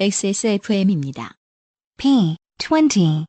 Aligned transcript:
XSFM입니다. 0.00 1.32
P 1.96 2.36
25 2.58 3.26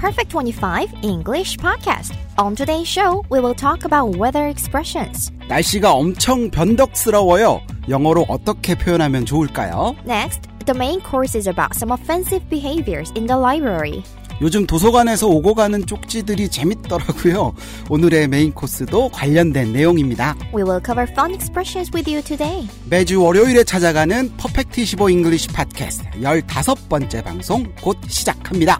Perfect 0.00 0.30
25 0.30 0.92
English 1.02 1.56
Podcast. 1.56 2.12
On 2.36 2.54
today's 2.54 2.86
show, 2.86 3.22
we 3.30 3.40
will 3.40 3.54
talk 3.54 3.84
about 3.84 4.18
weather 4.18 4.48
expressions. 4.48 5.30
날씨가 5.48 5.92
엄청 5.92 6.50
변덕스러워요. 6.50 7.60
영어로 7.88 8.26
어떻게 8.28 8.74
표현하면 8.74 9.24
좋을까요? 9.24 9.94
Next, 10.04 10.42
the 10.66 10.74
main 10.74 11.00
course 11.00 11.34
is 11.34 11.46
about 11.48 11.74
some 11.74 11.90
offensive 11.90 12.46
behaviors 12.50 13.12
in 13.16 13.26
the 13.26 13.38
library. 13.38 14.02
요즘 14.41 14.65
도서관에서 14.65 15.27
오고 15.27 15.53
가는 15.53 15.85
쪽지들이 15.85 16.49
재밌더라고요. 16.49 17.53
오늘의 17.89 18.27
main 18.27 18.53
course도 18.53 19.09
관련된 19.09 19.73
내용입니다. 19.73 20.35
We 20.55 20.63
will 20.63 20.81
cover 20.85 21.07
fun 21.11 21.33
expressions 21.33 21.91
with 21.93 22.09
you 22.09 22.23
today. 22.23 22.67
매주 22.89 23.21
월요일에 23.21 23.63
찾아가는 23.63 24.31
Perfect 24.37 24.81
25 24.81 25.09
English 25.09 25.49
Podcast 25.49 26.09
15번째 26.21 27.23
방송 27.23 27.65
곧 27.81 27.97
시작합니다. 28.07 28.79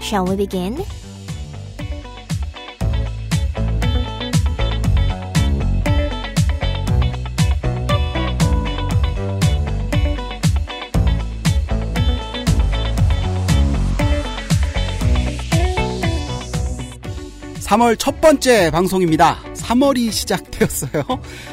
Shall 0.00 0.30
we 0.30 0.36
begin? 0.36 0.78
삼월첫 17.70 18.20
번째 18.20 18.72
방송입니다. 18.72 19.38
3월이 19.54 20.10
시작되었어요. 20.10 21.04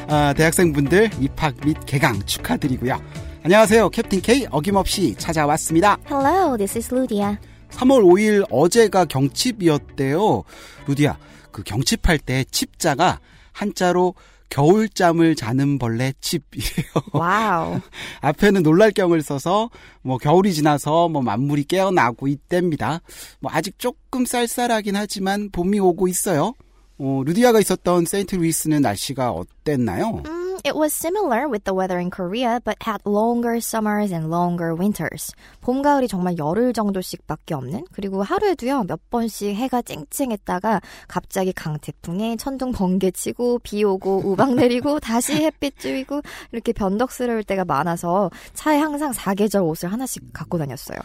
아, 0.08 0.34
대학생분들 0.36 1.10
입학 1.20 1.54
및 1.64 1.76
개강 1.86 2.26
축하드리고요. 2.26 3.00
안녕하세요. 3.44 3.88
캡틴 3.90 4.20
K 4.20 4.48
어김없이 4.50 5.14
찾아왔습니다. 5.16 5.96
Hello, 6.10 6.56
this 6.56 6.76
is 6.76 6.92
Ludia. 6.92 7.36
3월 7.70 8.02
5일 8.02 8.46
어제가 8.50 9.04
경칩이었대요. 9.04 10.42
루디야, 10.88 11.18
그 11.52 11.62
경칩할 11.62 12.18
때 12.18 12.44
칩자가 12.50 13.20
한자로 13.52 14.14
겨울잠을 14.50 15.34
자는 15.34 15.78
벌레 15.78 16.12
칩이에요. 16.20 16.92
Wow. 17.14 17.80
앞에는 18.20 18.62
놀랄경을 18.62 19.22
써서 19.22 19.70
뭐 20.02 20.18
겨울이 20.18 20.54
지나서 20.54 21.08
뭐 21.08 21.22
만물이 21.22 21.64
깨어나고 21.64 22.28
있답니다. 22.28 23.00
뭐 23.40 23.50
아직 23.54 23.78
조금 23.78 24.24
쌀쌀하긴 24.24 24.96
하지만 24.96 25.50
봄이 25.50 25.78
오고 25.80 26.08
있어요. 26.08 26.54
어, 26.98 27.22
루디아가 27.24 27.60
있었던 27.60 28.06
세인트 28.06 28.34
루이스는 28.36 28.82
날씨가 28.82 29.30
어땠나요? 29.30 30.22
Mm, 30.26 30.37
it 30.68 30.76
was 30.76 30.92
similar 30.92 31.48
with 31.48 31.64
the 31.64 31.72
weather 31.72 31.98
in 31.98 32.10
Korea, 32.10 32.60
but 32.62 32.76
had 32.82 33.00
longer 33.06 33.56
summers 33.56 34.12
and 34.12 34.28
longer 34.28 34.74
winters. 34.74 35.32
봄, 35.62 35.80
가을이 35.80 36.08
정말 36.08 36.36
열흘 36.36 36.74
정도씩밖에 36.74 37.54
없는 37.54 37.84
그리고 37.92 38.22
하루에도요 38.22 38.84
몇 38.84 39.08
번씩 39.08 39.54
해가 39.54 39.80
쨍쨍했다가 39.80 40.82
갑자기 41.08 41.52
강태풍에 41.52 42.36
천둥 42.36 42.72
번개 42.72 43.10
치고 43.10 43.60
비 43.60 43.82
오고 43.82 44.22
우박 44.26 44.54
내리고 44.54 45.00
다시 45.00 45.32
햇빛 45.32 45.78
쬐고 45.78 46.22
이렇게 46.52 46.72
변덕스러울 46.72 47.44
때가 47.44 47.64
많아서 47.64 48.30
차에 48.52 48.76
항상 48.76 49.12
사계절 49.12 49.62
옷을 49.62 49.90
하나씩 49.90 50.32
갖고 50.34 50.58
다녔어요. 50.58 50.98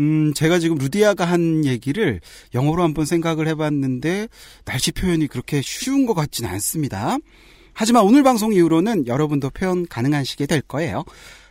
음, 0.00 0.32
제가 0.34 0.58
지금 0.58 0.76
루디아가 0.76 1.24
한 1.24 1.64
얘기를 1.64 2.20
영어로 2.54 2.82
한번 2.82 3.06
생각을 3.06 3.48
해봤는데 3.48 4.28
날씨 4.64 4.92
표현이 4.92 5.28
그렇게 5.28 5.62
쉬운 5.62 6.04
것 6.04 6.12
같진 6.14 6.44
않습니다. 6.44 7.16
하지만 7.80 8.02
오늘 8.02 8.24
방송 8.24 8.52
이후로는 8.52 9.06
여러분도 9.06 9.50
표현 9.50 9.86
가능하시게 9.86 10.46
될 10.46 10.60
거예요. 10.62 11.04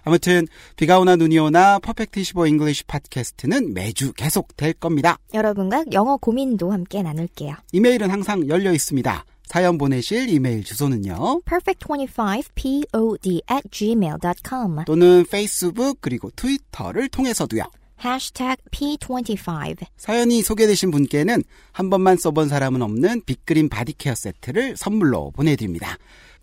아무튼 0.03 0.45
비가 0.75 0.99
오나 0.99 1.15
눈이 1.15 1.39
오나 1.39 1.79
Perfect 1.79 2.21
25 2.21 2.47
English 2.47 2.83
Podcast는 2.83 3.73
매주 3.73 4.11
계속 4.11 4.57
될 4.57 4.73
겁니다. 4.73 5.17
여러분과 5.33 5.85
영어 5.93 6.17
고민도 6.17 6.69
함께 6.69 7.01
나눌게요. 7.01 7.55
이메일은 7.71 8.09
항상 8.09 8.45
열려 8.49 8.73
있습니다. 8.73 9.23
사연 9.45 9.77
보내실 9.77 10.27
이메일 10.27 10.65
주소는요. 10.65 11.43
perfect25pod 11.45 13.41
at 13.49 13.69
gmail.com 13.71 14.83
또는 14.85 15.23
페이스북 15.31 15.99
그리고 16.01 16.29
트위터를 16.35 17.07
통해서도요. 17.07 17.63
Hashtag 18.03 18.61
p25 18.71 19.85
사연이 19.97 20.41
소개되신 20.41 20.91
분께는 20.91 21.43
한 21.71 21.89
번만 21.89 22.17
써본 22.17 22.47
사람은 22.49 22.81
없는 22.81 23.23
빅그린 23.25 23.69
body 23.69 23.92
care 23.92 24.15
세트를 24.15 24.77
선물로 24.77 25.31
보내드립니다. 25.31 25.97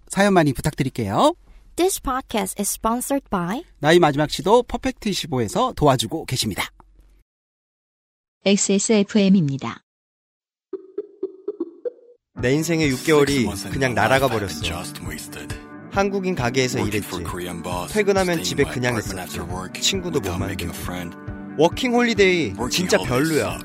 사연 0.08 0.32
많이 0.34 0.52
부탁드릴게요. 0.52 1.34
This 1.76 2.00
podcast 2.00 2.54
is 2.60 2.70
sponsored 2.70 3.28
by 3.30 3.64
나의 3.78 3.98
마지막 3.98 4.30
시도 4.30 4.62
Perfect 4.62 5.10
25에서 5.10 5.74
도와주고 5.74 6.26
계십니다. 6.26 6.68
XSFM입니다. 8.44 9.80
내 12.40 12.52
인생의 12.52 12.92
6개월이 12.92 13.72
그냥 13.72 13.94
날아가 13.94 14.28
버렸어. 14.28 14.60
한국인 15.90 16.34
가게에서 16.34 16.80
일했지. 16.80 17.08
퇴근하면 17.90 18.42
집에 18.42 18.64
그냥 18.64 18.98
있었지. 18.98 19.40
친구도 19.80 20.20
못 20.20 20.36
만들고. 20.36 21.23
워킹 21.56 21.94
홀리데이 21.94 22.54
진짜 22.70 22.98
별로야. 22.98 23.58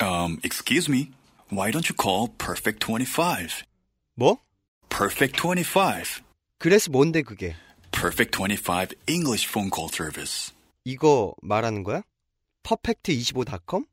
Um, 0.00 0.38
excuse 0.44 0.88
me. 0.88 1.10
Why 1.50 1.72
don't 1.72 1.88
you 1.88 1.96
call 1.96 2.28
Perfect 2.38 2.78
25? 2.86 3.64
뭐? 4.14 4.38
Perfect 4.90 5.36
25. 5.40 6.22
그래서 6.58 6.90
뭔데 6.90 7.22
그게? 7.22 7.56
Perfect 7.90 8.38
25 8.38 8.94
English 9.08 9.48
phone 9.48 9.70
call 9.74 9.88
service. 9.92 10.52
이거 10.84 11.34
말하는 11.42 11.82
거야? 11.82 12.02
퍼펙트25.com? 12.62 13.86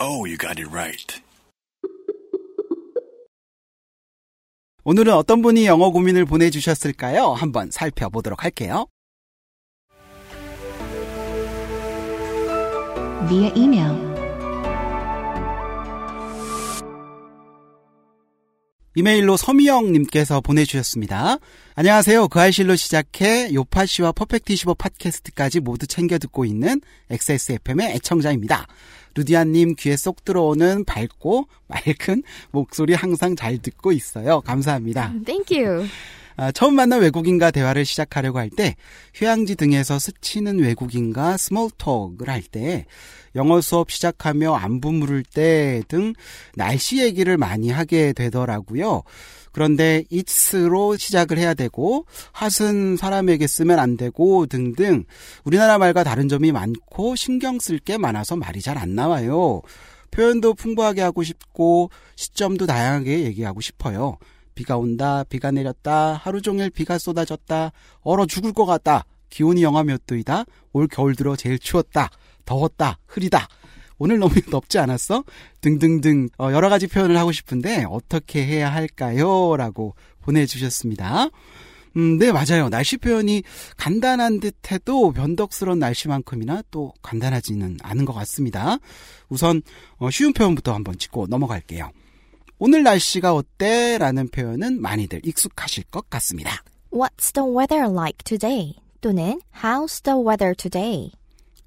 Oh, 0.00 0.24
you 0.26 0.38
got 0.38 0.60
it 0.60 0.68
right. 0.70 1.20
오늘은 4.84 5.12
어떤 5.12 5.42
분이 5.42 5.66
영어 5.66 5.90
고민을 5.90 6.24
보내주셨을까요? 6.24 7.32
한번 7.32 7.70
살펴보도록 7.70 8.44
할게요. 8.44 8.86
Via 13.28 13.52
email 13.56 14.08
이메일로 18.94 19.36
서미영님께서 19.36 20.40
보내주셨습니다. 20.40 21.38
안녕하세요. 21.76 22.26
그 22.28 22.40
알실로 22.40 22.74
시작해 22.74 23.48
요파 23.54 23.86
씨와 23.86 24.10
퍼펙트 24.10 24.52
25 24.52 24.74
팟캐스트까지 24.74 25.60
모두 25.60 25.86
챙겨 25.86 26.18
듣고 26.18 26.44
있는 26.44 26.80
XSFM의 27.08 27.94
애청자입니다. 27.94 28.66
루디아님 29.14 29.76
귀에 29.78 29.96
쏙 29.96 30.24
들어오는 30.24 30.84
밝고 30.84 31.46
맑은 31.68 32.24
목소리 32.50 32.94
항상 32.94 33.36
잘 33.36 33.58
듣고 33.58 33.92
있어요. 33.92 34.40
감사합니다. 34.40 35.14
Thank 35.24 35.56
you. 35.56 35.86
아, 36.40 36.52
처음 36.52 36.76
만난 36.76 37.00
외국인과 37.00 37.50
대화를 37.50 37.84
시작하려고 37.84 38.38
할 38.38 38.48
때 38.48 38.76
휴양지 39.14 39.56
등에서 39.56 39.98
스치는 39.98 40.60
외국인과 40.60 41.36
small 41.36 41.68
talk을 41.78 42.30
할 42.30 42.42
때 42.42 42.86
영어 43.34 43.60
수업 43.60 43.90
시작하며 43.90 44.54
안부 44.54 44.92
물을 44.92 45.24
때 45.24 45.82
등 45.88 46.14
날씨 46.54 46.98
얘기를 47.02 47.36
많이 47.36 47.70
하게 47.70 48.12
되더라고요. 48.12 49.02
그런데 49.52 50.04
it's로 50.12 50.96
시작을 50.96 51.38
해야 51.38 51.54
되고 51.54 52.06
핫은 52.32 52.96
사람에게 52.96 53.48
쓰면 53.48 53.80
안 53.80 53.96
되고 53.96 54.46
등등 54.46 55.04
우리나라 55.44 55.76
말과 55.78 56.04
다른 56.04 56.28
점이 56.28 56.52
많고 56.52 57.16
신경 57.16 57.58
쓸 57.58 57.80
게 57.80 57.98
많아서 57.98 58.36
말이 58.36 58.60
잘 58.62 58.78
안 58.78 58.94
나와요. 58.94 59.62
표현도 60.12 60.54
풍부하게 60.54 61.02
하고 61.02 61.24
싶고 61.24 61.90
시점도 62.14 62.66
다양하게 62.66 63.24
얘기하고 63.24 63.60
싶어요. 63.60 64.18
비가 64.58 64.76
온다, 64.76 65.22
비가 65.22 65.52
내렸다, 65.52 66.14
하루 66.14 66.42
종일 66.42 66.68
비가 66.68 66.98
쏟아졌다, 66.98 67.70
얼어 68.00 68.26
죽을 68.26 68.52
것 68.52 68.66
같다, 68.66 69.04
기온이 69.30 69.62
영하 69.62 69.84
몇 69.84 70.04
도이다, 70.04 70.46
올 70.72 70.88
겨울 70.88 71.14
들어 71.14 71.36
제일 71.36 71.60
추웠다, 71.60 72.10
더웠다, 72.44 72.98
흐리다, 73.06 73.46
오늘 73.98 74.18
너무 74.18 74.34
덥지 74.50 74.80
않았어? 74.80 75.22
등등등 75.60 76.30
어, 76.38 76.50
여러 76.50 76.68
가지 76.68 76.88
표현을 76.88 77.16
하고 77.16 77.30
싶은데 77.30 77.84
어떻게 77.88 78.44
해야 78.44 78.72
할까요? 78.72 79.56
라고 79.56 79.94
보내주셨습니다. 80.22 81.28
음, 81.96 82.18
네, 82.18 82.32
맞아요. 82.32 82.68
날씨 82.68 82.96
표현이 82.96 83.44
간단한 83.76 84.40
듯 84.40 84.56
해도 84.72 85.12
변덕스러운 85.12 85.78
날씨만큼이나 85.78 86.62
또 86.72 86.92
간단하지는 87.02 87.76
않은 87.80 88.04
것 88.04 88.12
같습니다. 88.12 88.78
우선 89.28 89.62
어, 89.98 90.10
쉬운 90.10 90.32
표현부터 90.32 90.74
한번 90.74 90.98
짚고 90.98 91.28
넘어갈게요. 91.28 91.92
오늘 92.58 92.82
날씨가 92.82 93.34
어때? 93.34 93.98
라는 93.98 94.28
표현은 94.28 94.80
많이들 94.82 95.20
익숙하실 95.24 95.84
것 95.84 96.10
같습니다. 96.10 96.62
What's 96.90 97.32
the 97.32 97.48
weather 97.48 97.84
like 97.88 98.18
today? 98.24 98.74
또는 99.00 99.40
How's 99.62 100.02
the 100.02 100.18
weather 100.18 100.54
today? 100.56 101.12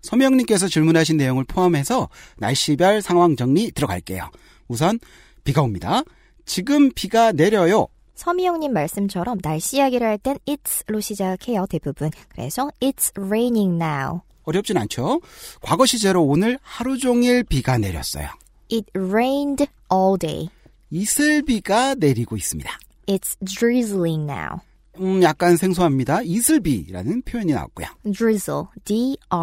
서명님께서 0.01 0.67
질문하신 0.67 1.15
내용을 1.17 1.45
포함해서 1.45 2.09
날씨별 2.37 3.01
상황 3.01 3.35
정리 3.35 3.71
들어갈게요. 3.71 4.29
우선 4.67 4.99
비가 5.43 5.61
옵니다. 5.61 6.03
지금 6.45 6.91
비가 6.91 7.31
내려요. 7.31 7.87
서미영님 8.15 8.73
말씀처럼 8.73 9.39
날씨 9.41 9.77
이야기를 9.77 10.05
할 10.05 10.17
땐 10.17 10.37
it'로 10.47 10.99
시작해요, 11.01 11.65
대부분. 11.69 12.11
그래서 12.29 12.69
it's 12.81 13.11
raining 13.17 13.81
now. 13.81 14.21
어렵진 14.43 14.77
않죠? 14.77 15.21
과거 15.61 15.85
시제로 15.85 16.23
오늘 16.23 16.59
하루 16.61 16.97
종일 16.97 17.43
비가 17.43 17.77
내렸어요. 17.77 18.27
It 18.71 18.85
rained 18.95 19.67
all 19.91 20.17
day. 20.19 20.49
이슬비가 20.91 21.95
내리고 21.95 22.35
있습니다. 22.35 22.69
It's 23.07 23.37
drizzling 23.45 24.29
now. 24.29 24.59
음, 24.99 25.23
약간 25.23 25.55
생소합니다. 25.55 26.21
이슬비라는 26.21 27.21
표현이 27.23 27.53
나왔고요. 27.53 27.87
drizzle, 28.13 28.65
D-R-I-Z-Z-L-E, 28.83 29.39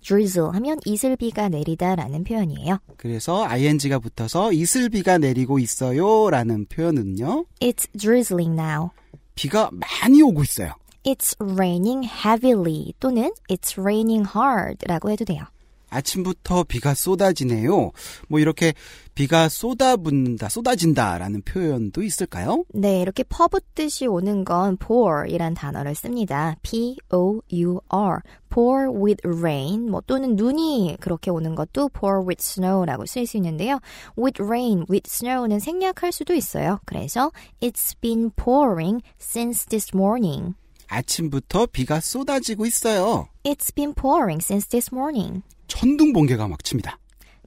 drizzle 0.00 0.50
하면 0.52 0.78
이슬비가 0.84 1.48
내리다라는 1.48 2.22
표현이에요. 2.22 2.78
그래서 2.96 3.44
ing가 3.44 3.98
붙어서 3.98 4.52
이슬비가 4.52 5.18
내리고 5.18 5.58
있어요라는 5.58 6.66
표현은요. 6.66 7.46
It's 7.60 7.88
drizzling 7.98 8.52
now. 8.58 8.90
비가 9.34 9.68
많이 9.72 10.22
오고 10.22 10.44
있어요. 10.44 10.72
It's 11.04 11.36
raining 11.40 12.08
heavily 12.08 12.94
또는 13.00 13.32
It's 13.48 13.78
raining 13.78 14.28
hard라고 14.34 15.10
해도 15.10 15.24
돼요. 15.24 15.44
아침부터 15.88 16.64
비가 16.64 16.94
쏟아지네요. 16.94 17.92
뭐 18.28 18.40
이렇게 18.40 18.74
비가 19.14 19.48
쏟아붓는다, 19.48 20.48
쏟아진다라는 20.48 21.42
표현도 21.42 22.02
있을까요? 22.02 22.64
네, 22.74 23.00
이렇게 23.00 23.22
퍼붓듯이 23.22 24.06
오는 24.06 24.44
건 24.44 24.76
pour이란 24.76 25.54
단어를 25.54 25.94
씁니다. 25.94 26.56
P-O-U-R, 26.62 28.20
pour 28.50 28.90
with 28.90 29.26
rain, 29.26 29.90
뭐 29.90 30.02
또는 30.06 30.36
눈이 30.36 30.98
그렇게 31.00 31.30
오는 31.30 31.54
것도 31.54 31.88
pour 31.90 32.26
with 32.26 32.42
snow라고 32.42 33.06
쓸수 33.06 33.38
있는데요. 33.38 33.80
with 34.18 34.42
rain, 34.42 34.84
with 34.90 35.08
snow는 35.08 35.60
생략할 35.60 36.12
수도 36.12 36.34
있어요. 36.34 36.80
그래서 36.84 37.30
it's 37.60 37.98
been 38.00 38.30
pouring 38.36 39.02
since 39.18 39.64
this 39.66 39.92
morning. 39.94 40.54
아침부터 40.88 41.66
비가 41.66 42.00
쏟아지고 42.00 42.66
있어요. 42.66 43.28
It's 43.44 43.74
been 43.74 43.94
pouring 43.94 44.44
since 44.44 44.68
this 44.68 44.90
morning. 44.92 45.42
천둥 45.68 46.12
번개가 46.12 46.48
막 46.48 46.62
칩니다. 46.64 46.98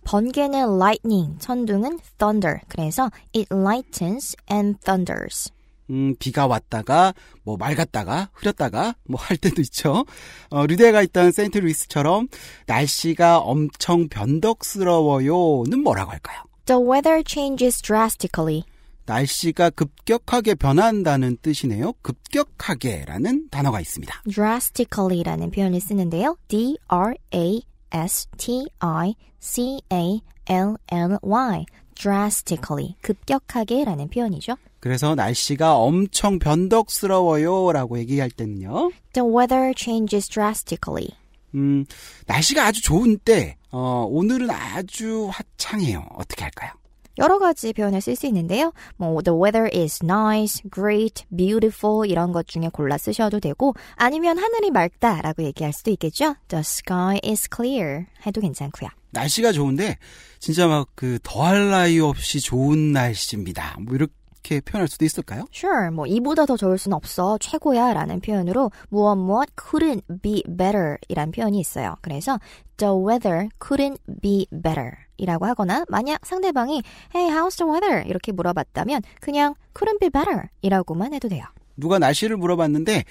번개는 0.06 0.76
lightning, 0.76 1.38
천둥은 1.40 2.00
thunder. 2.18 2.60
그래서 2.68 3.12
it 3.36 3.48
lightens 3.54 4.36
and 4.52 4.80
thunders. 4.84 5.52
음, 5.92 6.16
비가 6.20 6.46
왔다가 6.48 7.14
뭐 7.44 7.58
맑았다가 7.58 8.30
흐렸다가 8.34 8.96
뭐 9.06 9.20
할 9.20 9.38
때도 9.38 9.62
있죠. 9.62 10.06
어, 10.50 10.66
류대가 10.68 11.02
있던 11.04 11.32
세인트루이스처럼 11.32 12.28
날씨가 12.68 13.40
엄청 13.40 14.08
변덕스러워요는 14.08 15.82
뭐라고 15.84 16.12
할까요? 16.12 16.44
The 16.66 16.82
weather 16.82 17.24
changes 17.26 17.82
drastically. 17.82 18.64
날씨가 19.08 19.72
급격하게 19.72 20.54
변한다는 20.54 21.38
뜻이네요. 21.42 21.94
급격하게라는 22.04 23.50
단어가 23.50 23.82
있습니다. 23.82 24.24
drastically라는 24.32 25.50
표현을 25.50 25.82
쓰는데요. 25.82 26.38
D 26.48 26.78
R 26.88 27.16
A 27.34 27.64
S 27.92 28.28
T 28.38 28.68
I 28.80 29.16
C 29.40 29.82
A 29.92 30.22
L 30.48 30.76
L 30.92 31.18
Y 31.22 31.66
drastically 31.96 32.96
급격하게라는 33.02 34.10
표현이죠. 34.10 34.56
그래서 34.80 35.16
날씨가 35.16 35.76
엄청 35.76 36.40
변덕스러워요라고 36.40 38.00
얘기할 38.00 38.32
때는요. 38.32 38.92
The 39.14 39.28
weather 39.28 39.74
changes 39.76 40.30
drastically. 40.30 41.10
음, 41.56 41.86
날씨가 42.28 42.66
아주 42.66 42.82
좋은 42.82 43.18
때 43.18 43.58
어, 43.72 44.06
오늘은 44.10 44.50
아주 44.50 45.30
화창해요. 45.32 46.06
어떻게 46.16 46.44
할까요? 46.44 46.72
여러 47.20 47.38
가지 47.38 47.74
표현을 47.74 48.02
쓸 48.02 48.16
수 48.16 48.26
있는데요. 48.28 48.74
뭐 48.98 49.22
the 49.22 49.38
weather 49.38 49.70
is 49.74 50.04
nice, 50.04 50.62
great, 50.74 51.26
beautiful 51.36 52.10
이런 52.10 52.32
것 52.32 52.48
중에 52.48 52.70
골라 52.72 52.98
쓰셔도 52.98 53.40
되고 53.40 53.74
아니면 53.96 54.38
하늘이 54.38 54.72
맑다라고 54.72 55.44
얘기할 55.44 55.74
수도 55.74 55.92
있겠죠. 55.92 56.36
The 56.48 56.62
sky 56.62 57.20
is 57.24 57.48
clear 57.54 58.06
해도 58.26 58.42
괜찮고요. 58.42 58.90
날씨가 59.12 59.52
좋은데 59.52 59.98
진짜 60.40 60.68
막 60.68 60.88
그 60.96 61.20
더할 61.24 61.70
나위 61.70 62.00
없이 62.00 62.40
좋은 62.40 62.92
날씨입니다. 62.94 63.78
뭐 63.82 63.96
이렇게 63.96 64.62
표현할 64.62 64.88
수도 64.88 65.06
있을까요? 65.06 65.46
Sure, 65.54 65.92
뭐 65.92 66.06
이보다 66.06 66.46
더 66.46 66.58
좋을 66.58 66.78
순 66.78 66.94
없어, 66.94 67.38
최고야라는 67.40 68.20
표현으로 68.22 68.72
무엇 68.90 69.16
무엇 69.16 69.50
couldn't 69.56 70.22
be 70.22 70.44
better 70.46 70.98
이란 71.08 71.32
표현이 71.32 71.60
있어요. 71.60 71.96
그래서 72.02 72.40
the 72.78 72.94
weather 72.94 73.50
couldn't 73.60 74.00
be 74.22 74.46
better 74.52 74.92
이라고 75.20 75.46
하거나 75.46 75.86
만약 75.90 76.26
상대방이 76.26 76.82
Hey, 77.16 77.32
how's 77.32 77.58
the 77.58 77.70
weather? 77.72 78.08
이렇게 78.08 78.32
물어봤다면 78.32 79.02
그냥 79.22 79.56
couldn't 79.74 80.00
be 80.00 80.10
better 80.10 80.44
이라고만 80.62 81.14
해도 81.14 81.28
돼요. 81.30 81.44
누가 81.78 82.00
날씨를 82.00 82.38
물어봤는데 82.38 83.04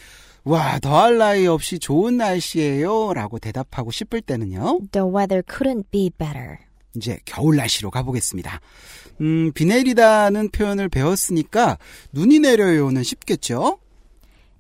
와 0.45 0.79
더할 0.79 1.19
나위 1.19 1.47
없이 1.47 1.79
좋은 1.79 2.17
날씨예요 2.17 3.13
라고 3.15 3.39
대답하고 3.39 3.91
싶을 3.91 4.21
때는요. 4.21 4.81
The 4.93 5.07
weather 5.07 5.43
couldn't 5.43 5.85
be 5.91 6.11
better. 6.11 6.59
이제 6.97 7.19
겨울 7.25 7.57
날씨로 7.57 7.91
가보겠습니다. 7.91 8.61
음, 9.21 9.53
비 9.53 9.65
내리다는 9.67 10.51
표현을 10.51 10.89
배웠으니까 10.89 11.79
눈이 12.13 12.41
내려요는 12.41 13.03
쉽겠죠? 13.03 13.79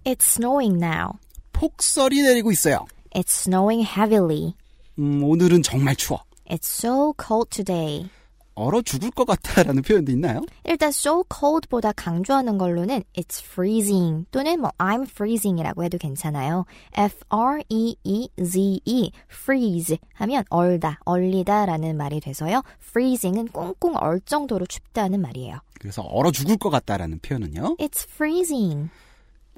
It's 0.04 0.22
snowing 0.36 0.82
now. 0.82 1.12
폭설이 1.52 2.22
내리고 2.22 2.52
있어요. 2.52 2.86
It's 3.14 3.46
snowing 3.46 3.86
heavily. 3.88 4.54
음, 4.98 5.22
오늘은 5.24 5.62
정말 5.62 5.96
추워. 5.96 6.22
It's 6.50 6.66
so 6.66 7.14
cold 7.22 7.50
today. 7.50 8.08
얼어 8.54 8.82
죽을 8.82 9.12
것 9.12 9.24
같다라는 9.24 9.82
표현도 9.82 10.10
있나요? 10.10 10.40
일단 10.64 10.88
so 10.88 11.22
cold보다 11.32 11.92
강조하는 11.92 12.58
걸로는 12.58 13.04
it's 13.16 13.40
freezing 13.40 14.26
또는 14.32 14.60
뭐 14.60 14.72
I'm 14.78 15.08
freezing이라고 15.08 15.84
해도 15.84 15.96
괜찮아요. 15.96 16.64
F 16.92 17.18
R 17.28 17.62
E 17.68 17.94
E 18.02 18.28
Z 18.42 18.80
E 18.84 19.12
freeze 19.30 19.98
하면 20.14 20.44
얼다, 20.50 20.98
얼리다라는 21.04 21.96
말이 21.96 22.18
돼서요. 22.18 22.62
freezing은 22.82 23.48
꽁꽁 23.48 23.94
얼 23.96 24.20
정도로 24.22 24.66
춥다는 24.66 25.20
말이에요. 25.22 25.60
그래서 25.78 26.02
얼어 26.02 26.32
죽을 26.32 26.56
것 26.56 26.70
같다라는 26.70 27.20
표현은요. 27.20 27.76
It's 27.78 28.08
freezing. 28.10 28.90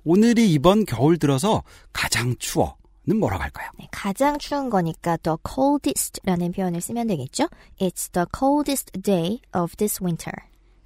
오늘이 0.04 0.52
이번 0.52 0.84
겨울 0.84 1.18
들어서 1.18 1.62
가장 1.94 2.34
추워. 2.38 2.76
는 3.10 3.18
뭐라고 3.18 3.42
할까요? 3.42 3.68
네, 3.76 3.88
가장 3.90 4.38
추운 4.38 4.70
거니까 4.70 5.16
the 5.16 5.36
coldest라는 5.44 6.52
표현을 6.52 6.80
쓰면 6.80 7.08
되겠죠? 7.08 7.48
It's 7.80 8.12
the 8.12 8.24
coldest 8.32 8.92
day 9.02 9.40
of 9.52 9.74
this 9.78 10.00
winter. 10.00 10.32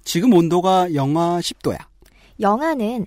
지금 0.03 0.33
온도가 0.33 0.95
영하 0.95 1.39
10도야. 1.39 1.77
영하는 2.39 3.05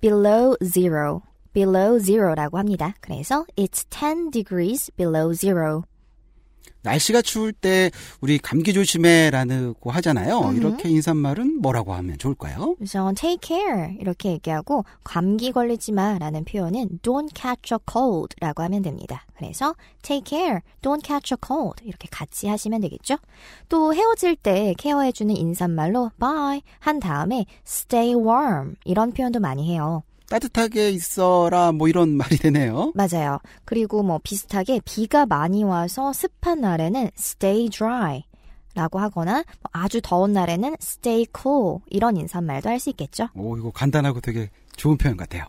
below 0.00 0.56
zero, 0.64 1.20
below 1.52 1.98
zero라고 2.00 2.56
합니다. 2.56 2.94
그래서 3.02 3.44
it's 3.54 3.84
10 3.90 4.30
degrees 4.30 4.90
below 4.96 5.34
zero. 5.34 5.82
날씨가 6.84 7.22
추울 7.22 7.52
때 7.52 7.90
우리 8.20 8.38
감기 8.38 8.72
조심해라고 8.72 9.90
하잖아요. 9.90 10.52
이렇게 10.54 10.88
인사말은 10.90 11.60
뭐라고 11.60 11.94
하면 11.94 12.18
좋을까요? 12.18 12.74
그래서 12.76 13.12
take 13.16 13.38
care 13.42 13.96
이렇게 13.98 14.30
얘기하고 14.32 14.84
감기 15.02 15.50
걸리지 15.50 15.92
마라는 15.92 16.44
표현은 16.44 17.00
don't 17.02 17.34
catch 17.34 17.74
a 17.74 17.78
cold라고 17.90 18.62
하면 18.62 18.82
됩니다. 18.82 19.24
그래서 19.36 19.74
take 20.02 20.24
care, 20.26 20.60
don't 20.82 21.04
catch 21.04 21.34
a 21.34 21.38
cold 21.44 21.82
이렇게 21.84 22.06
같이 22.10 22.46
하시면 22.46 22.82
되겠죠? 22.82 23.16
또 23.68 23.94
헤어질 23.94 24.36
때 24.36 24.74
케어해주는 24.78 25.34
인사말로 25.34 26.10
bye 26.20 26.60
한 26.78 27.00
다음에 27.00 27.46
stay 27.66 28.14
warm 28.14 28.76
이런 28.84 29.12
표현도 29.12 29.40
많이 29.40 29.72
해요. 29.72 30.02
따뜻하게 30.28 30.90
있어라 30.90 31.72
뭐 31.72 31.88
이런 31.88 32.10
말이 32.16 32.36
되네요. 32.36 32.92
맞아요. 32.94 33.38
그리고 33.64 34.02
뭐 34.02 34.20
비슷하게 34.22 34.80
비가 34.84 35.26
많이 35.26 35.64
와서 35.64 36.12
습한 36.12 36.60
날에는 36.60 37.10
stay 37.18 37.68
dry 37.68 38.24
라고 38.74 38.98
하거나 38.98 39.34
뭐 39.34 39.70
아주 39.72 40.00
더운 40.02 40.32
날에는 40.32 40.76
stay 40.82 41.26
cool 41.40 41.78
이런 41.90 42.16
인사말도 42.16 42.68
할 42.68 42.80
수 42.80 42.90
있겠죠. 42.90 43.28
오 43.34 43.56
이거 43.56 43.70
간단하고 43.70 44.20
되게 44.20 44.50
좋은 44.76 44.96
표현 44.98 45.16
같아요. 45.16 45.44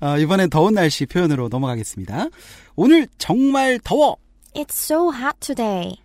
어, 0.00 0.16
이번엔 0.16 0.48
더운 0.48 0.72
날씨 0.74 1.04
표현으로 1.04 1.48
넘어가겠습니다. 1.48 2.28
오늘 2.76 3.06
정말 3.18 3.78
더워. 3.84 4.16
It's 4.54 4.72
so 4.72 5.12
hot 5.12 5.36
today. 5.40 5.96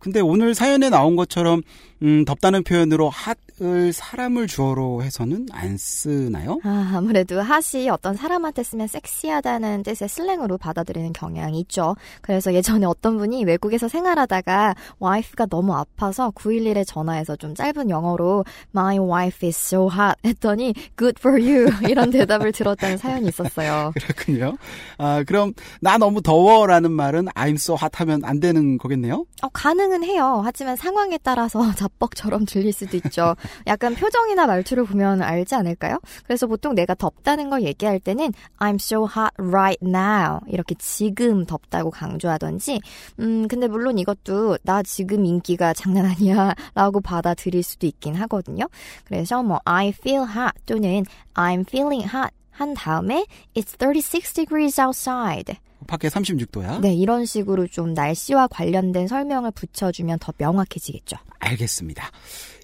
근데 0.00 0.20
오늘 0.20 0.54
사연에 0.54 0.88
나온 0.90 1.14
것처럼 1.16 1.62
음, 2.02 2.24
덥다는 2.24 2.64
표현으로 2.64 3.08
핫 3.10 3.36
을 3.62 3.90
사람을 3.90 4.48
주어로 4.48 5.02
해서는 5.02 5.46
안 5.50 5.78
쓰나요? 5.78 6.60
아, 6.62 6.92
아무래도 6.94 7.40
핫이 7.40 7.88
어떤 7.90 8.14
사람한테 8.14 8.62
쓰면 8.62 8.86
섹시하다는 8.86 9.82
뜻의 9.82 10.10
슬랭으로 10.10 10.58
받아들이는 10.58 11.14
경향이 11.14 11.58
있죠. 11.60 11.96
그래서 12.20 12.52
예전에 12.52 12.84
어떤 12.84 13.16
분이 13.16 13.44
외국에서 13.44 13.88
생활하다가 13.88 14.74
와이프가 14.98 15.46
너무 15.46 15.74
아파서 15.74 16.30
911에 16.32 16.86
전화해서 16.86 17.34
좀 17.36 17.54
짧은 17.54 17.88
영어로 17.88 18.44
My 18.74 18.98
wife 18.98 19.48
is 19.48 19.58
so 19.58 19.88
hot 19.90 20.16
했더니 20.22 20.74
Good 20.98 21.14
for 21.18 21.40
you 21.40 21.70
이런 21.88 22.10
대답을 22.10 22.52
들었다는 22.52 22.98
사연이 22.98 23.28
있었어요. 23.28 23.92
그렇군요. 23.96 24.58
아, 24.98 25.24
그럼 25.26 25.54
나 25.80 25.96
너무 25.96 26.20
더워라는 26.20 26.92
말은 26.92 27.28
I'm 27.28 27.54
so 27.54 27.74
hot 27.74 27.92
하면 27.94 28.22
안 28.22 28.38
되는 28.38 28.76
거겠네요? 28.76 29.24
어, 29.40 29.48
가능은 29.48 30.04
해요. 30.04 30.42
하지만 30.44 30.76
상황에 30.76 31.18
따라서 31.22 31.60
자뻑처럼 31.76 32.44
들릴 32.44 32.74
수도 32.74 32.98
있죠. 32.98 33.34
약간 33.66 33.94
표정이나 33.94 34.46
말투를 34.46 34.84
보면 34.84 35.22
알지 35.22 35.54
않을까요? 35.54 36.00
그래서 36.24 36.46
보통 36.46 36.74
내가 36.74 36.94
덥다는 36.94 37.50
걸 37.50 37.62
얘기할 37.62 38.00
때는 38.00 38.32
I'm 38.58 38.76
so 38.76 39.04
hot 39.04 39.32
right 39.38 39.78
now 39.84 40.40
이렇게 40.46 40.74
지금 40.78 41.44
덥다고 41.46 41.90
강조하던지 41.90 42.80
음 43.20 43.48
근데 43.48 43.68
물론 43.68 43.98
이것도 43.98 44.58
나 44.62 44.82
지금 44.82 45.24
인기가 45.24 45.72
장난 45.74 46.06
아니야 46.06 46.54
라고 46.74 47.00
받아들일 47.00 47.62
수도 47.62 47.86
있긴 47.86 48.14
하거든요. 48.14 48.68
그래서 49.04 49.42
뭐 49.42 49.60
I 49.64 49.88
feel 49.88 50.24
hot 50.28 50.52
또는 50.66 51.04
I'm 51.34 51.66
feeling 51.66 52.06
hot 52.14 52.30
한 52.50 52.74
다음에 52.74 53.26
It's 53.54 53.76
36 53.78 54.32
degrees 54.32 54.80
outside. 54.80 55.58
밖에 55.86 56.08
36도야? 56.08 56.80
네, 56.80 56.94
이런 56.94 57.24
식으로 57.24 57.66
좀 57.66 57.94
날씨와 57.94 58.46
관련된 58.48 59.06
설명을 59.08 59.50
붙여주면 59.52 60.18
더 60.18 60.32
명확해지겠죠. 60.36 61.16
알겠습니다. 61.38 62.10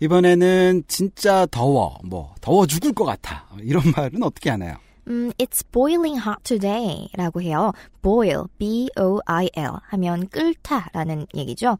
이번에는 0.00 0.85
진짜 0.88 1.47
더워, 1.47 1.99
뭐, 2.04 2.35
더워 2.40 2.66
죽을 2.66 2.92
것 2.92 3.04
같아. 3.04 3.47
이런 3.61 3.83
말은 3.97 4.23
어떻게 4.23 4.50
하나요? 4.50 4.76
음, 5.09 5.33
it's 5.38 5.64
boiling 5.73 6.21
hot 6.21 6.42
today 6.45 7.09
라고 7.14 7.42
해요. 7.42 7.73
boil, 8.02 8.45
b-o-i-l 8.59 9.73
하면 9.88 10.28
끓다 10.28 10.88
라는 10.92 11.26
얘기죠. 11.35 11.78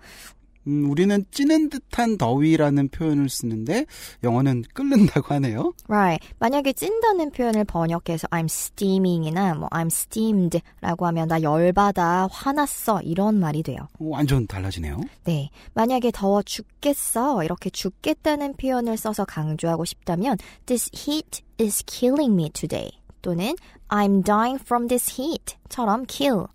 음, 0.67 0.91
우리는 0.91 1.25
찌는 1.31 1.71
듯한 1.71 2.19
더위라는 2.19 2.89
표현을 2.89 3.29
쓰는데 3.29 3.87
영어는 4.23 4.65
끓는다고 4.75 5.35
하네요. 5.35 5.73
Right. 5.89 6.27
만약에 6.39 6.73
찐다는 6.73 7.31
표현을 7.31 7.65
번역해서 7.65 8.29
I'm 8.29 8.45
steaming이나 8.45 9.55
뭐 9.55 9.69
I'm 9.71 9.87
steamed라고 9.87 11.07
하면 11.07 11.29
나 11.29 11.43
열받아, 11.43 12.29
화났어 12.31 13.01
이런 13.03 13.39
말이 13.41 13.63
돼요. 13.63 13.89
완전 13.99 14.47
달라지네요. 14.47 15.01
네. 15.25 15.51
만약에 15.75 16.11
더워 16.13 16.43
죽겠어 16.43 17.43
이렇게 17.45 17.71
죽겠다는 17.71 18.55
표현을 18.55 18.97
써서 18.97 19.25
강조하고 19.25 19.85
싶다면 19.85 20.37
This 20.67 20.91
heat 20.95 21.43
is 21.61 21.85
killing 21.87 22.35
me 22.35 22.51
today 22.51 22.91
또는 23.23 23.55
I'm 23.89 24.25
dying 24.25 24.61
from 24.63 24.89
this 24.89 25.21
heat처럼 25.21 26.07
kill, 26.09 26.47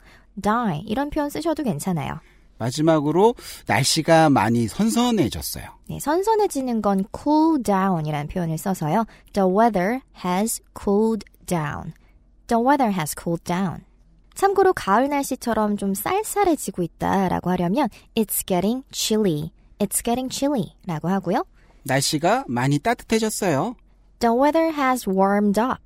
die 0.42 0.82
이런 0.86 1.10
표현 1.10 1.30
쓰셔도 1.30 1.64
괜찮아요. 1.64 2.20
마지막으로 2.58 3.36
날씨가 3.66 4.30
많이 4.30 4.68
선선해졌어요. 4.68 5.66
네, 5.90 6.00
선선해지는 6.00 6.82
건 6.82 7.06
cool 7.16 7.62
down이라는 7.64 8.28
표현을 8.28 8.58
써서요. 8.58 9.06
The 9.34 9.48
weather 9.48 10.02
has 10.26 10.62
cooled 10.80 11.26
down. 11.46 11.94
The 12.48 12.64
weather 12.64 12.92
has 12.92 13.16
cooled 13.18 13.44
down. 13.44 13.86
참고로 14.36 14.74
가을 14.74 15.10
날씨처럼 15.10 15.78
좀 15.78 15.94
쌀쌀해지고 15.94 16.84
있다라고 16.84 17.50
하려면 17.50 17.90
it's 18.16 18.46
getting 18.46 18.84
chilly. 18.92 19.52
It's 19.80 20.04
getting 20.04 20.30
chilly라고 20.34 21.10
하고요. 21.10 21.44
날씨가 21.84 22.46
많이 22.48 22.80
따뜻해졌어요. 22.80 23.76
The 24.20 24.36
weather 24.36 24.72
has 24.74 25.10
warmed 25.10 25.60
up. 25.60 25.82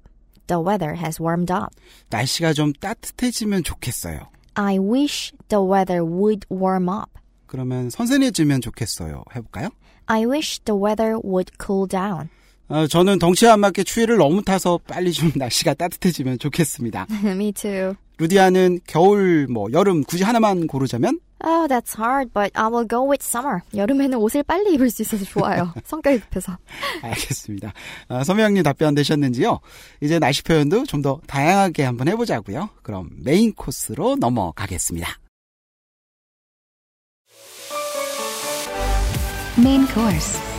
The 0.48 0.62
weather 0.62 0.98
has 0.98 1.22
warmed 1.22 1.52
up. 1.54 1.68
날씨가 2.10 2.54
좀 2.54 2.74
따뜻해지면 2.74 3.64
좋겠어요. 3.64 4.28
I 4.56 4.78
wish 4.80 5.34
the 5.50 5.64
weather 5.64 6.04
would 6.04 6.46
warm 6.52 6.90
up. 6.90 7.10
그러면 7.48 7.90
선선해지면 7.90 8.62
좋겠어요. 8.62 9.24
해볼까요? 9.36 9.70
I 10.08 10.26
wish 10.26 10.60
the 10.66 10.78
weather 10.80 11.18
would 11.24 11.52
cool 11.64 11.88
down. 11.88 12.30
어, 12.70 12.88
저는 12.88 13.20
덩치에 13.20 13.50
안 13.50 13.60
맞게 13.60 13.84
추위를 13.84 14.18
너무 14.18 14.42
타서 14.42 14.80
빨리 14.88 15.12
좀 15.12 15.32
날씨가 15.36 15.74
따뜻해지면 15.74 16.40
좋겠습니다. 16.40 17.08
Me 17.26 17.52
too. 17.52 17.96
루디아는 18.22 18.82
겨울, 18.86 19.48
뭐 19.48 19.68
여름 19.74 20.04
굳이 20.04 20.24
하나만 20.24 20.68
고르자면 20.68 21.20
Oh, 21.44 21.68
that's 21.68 21.98
hard, 21.98 22.32
but 22.36 22.52
I 22.54 22.68
will 22.72 22.88
go 22.88 23.10
with 23.10 23.26
summer. 23.26 23.62
여름에는 23.76 24.16
옷을 24.20 24.44
빨리 24.44 24.76
입을 24.76 24.92
수 24.92 25.02
있어서 25.02 25.26
좋아요. 25.26 25.74
성격이 25.86 26.20
급해서. 26.20 26.56
알겠습니다. 27.02 27.74
아, 28.10 28.24
서명님 28.24 28.62
답변 28.62 28.94
되셨는지요? 28.94 29.60
이제 30.02 30.20
날씨 30.20 30.44
표현도 30.44 30.84
좀 30.86 31.02
더 31.02 31.20
다양하게 31.26 31.82
한번 31.84 32.08
해보자고요. 32.10 32.70
그럼 32.84 33.10
메인 33.24 33.54
코스로 33.56 34.18
넘어가겠습니다. 34.18 35.18
Main 39.58 39.88
course. 39.88 40.51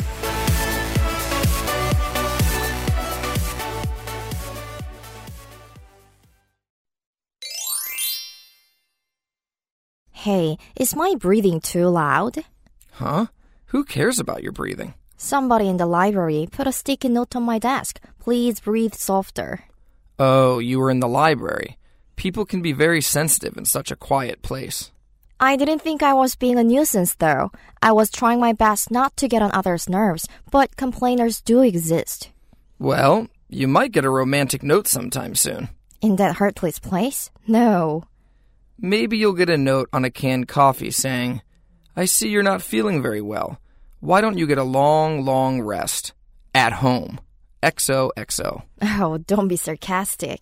Hey, 10.22 10.56
is 10.76 10.94
my 10.94 11.16
breathing 11.18 11.60
too 11.60 11.88
loud? 11.88 12.44
Huh? 12.92 13.26
Who 13.72 13.82
cares 13.82 14.20
about 14.20 14.40
your 14.40 14.52
breathing? 14.52 14.94
Somebody 15.16 15.68
in 15.68 15.78
the 15.78 15.86
library 15.86 16.46
put 16.48 16.68
a 16.68 16.70
sticky 16.70 17.08
note 17.08 17.34
on 17.34 17.42
my 17.42 17.58
desk. 17.58 17.98
Please 18.20 18.60
breathe 18.60 18.94
softer. 18.94 19.64
Oh, 20.20 20.60
you 20.60 20.78
were 20.78 20.92
in 20.92 21.00
the 21.00 21.08
library. 21.08 21.76
People 22.14 22.44
can 22.44 22.62
be 22.62 22.70
very 22.70 23.00
sensitive 23.00 23.56
in 23.56 23.64
such 23.64 23.90
a 23.90 23.96
quiet 23.96 24.42
place. 24.42 24.92
I 25.40 25.56
didn't 25.56 25.80
think 25.80 26.04
I 26.04 26.12
was 26.12 26.36
being 26.36 26.56
a 26.56 26.62
nuisance 26.62 27.16
though. 27.16 27.50
I 27.82 27.90
was 27.90 28.08
trying 28.08 28.38
my 28.38 28.52
best 28.52 28.92
not 28.92 29.16
to 29.16 29.26
get 29.26 29.42
on 29.42 29.50
others' 29.50 29.88
nerves, 29.88 30.28
but 30.52 30.76
complainers 30.76 31.40
do 31.40 31.62
exist. 31.62 32.30
Well, 32.78 33.26
you 33.48 33.66
might 33.66 33.90
get 33.90 34.04
a 34.04 34.18
romantic 34.22 34.62
note 34.62 34.86
sometime 34.86 35.34
soon. 35.34 35.70
In 36.00 36.14
that 36.14 36.36
heartless 36.36 36.78
place? 36.78 37.28
No. 37.48 38.04
Maybe 38.81 39.17
you'll 39.17 39.33
get 39.33 39.49
a 39.49 39.57
note 39.57 39.89
on 39.91 40.05
a 40.05 40.11
canned 40.11 40.47
coffee 40.47 40.91
saying, 40.91 41.41
I 41.95 42.05
see 42.05 42.29
you're 42.29 42.43
not 42.43 42.61
feeling 42.61 43.01
very 43.01 43.21
well. 43.21 43.57
Why 44.01 44.21
don't 44.21 44.37
you 44.37 44.45
get 44.45 44.59
a 44.59 44.63
long, 44.63 45.25
long 45.25 45.61
rest? 45.61 46.13
At 46.53 46.73
home. 46.73 47.19
XOXO. 47.63 48.61
Oh, 48.81 49.17
don't 49.17 49.47
be 49.47 49.55
sarcastic. 49.57 50.41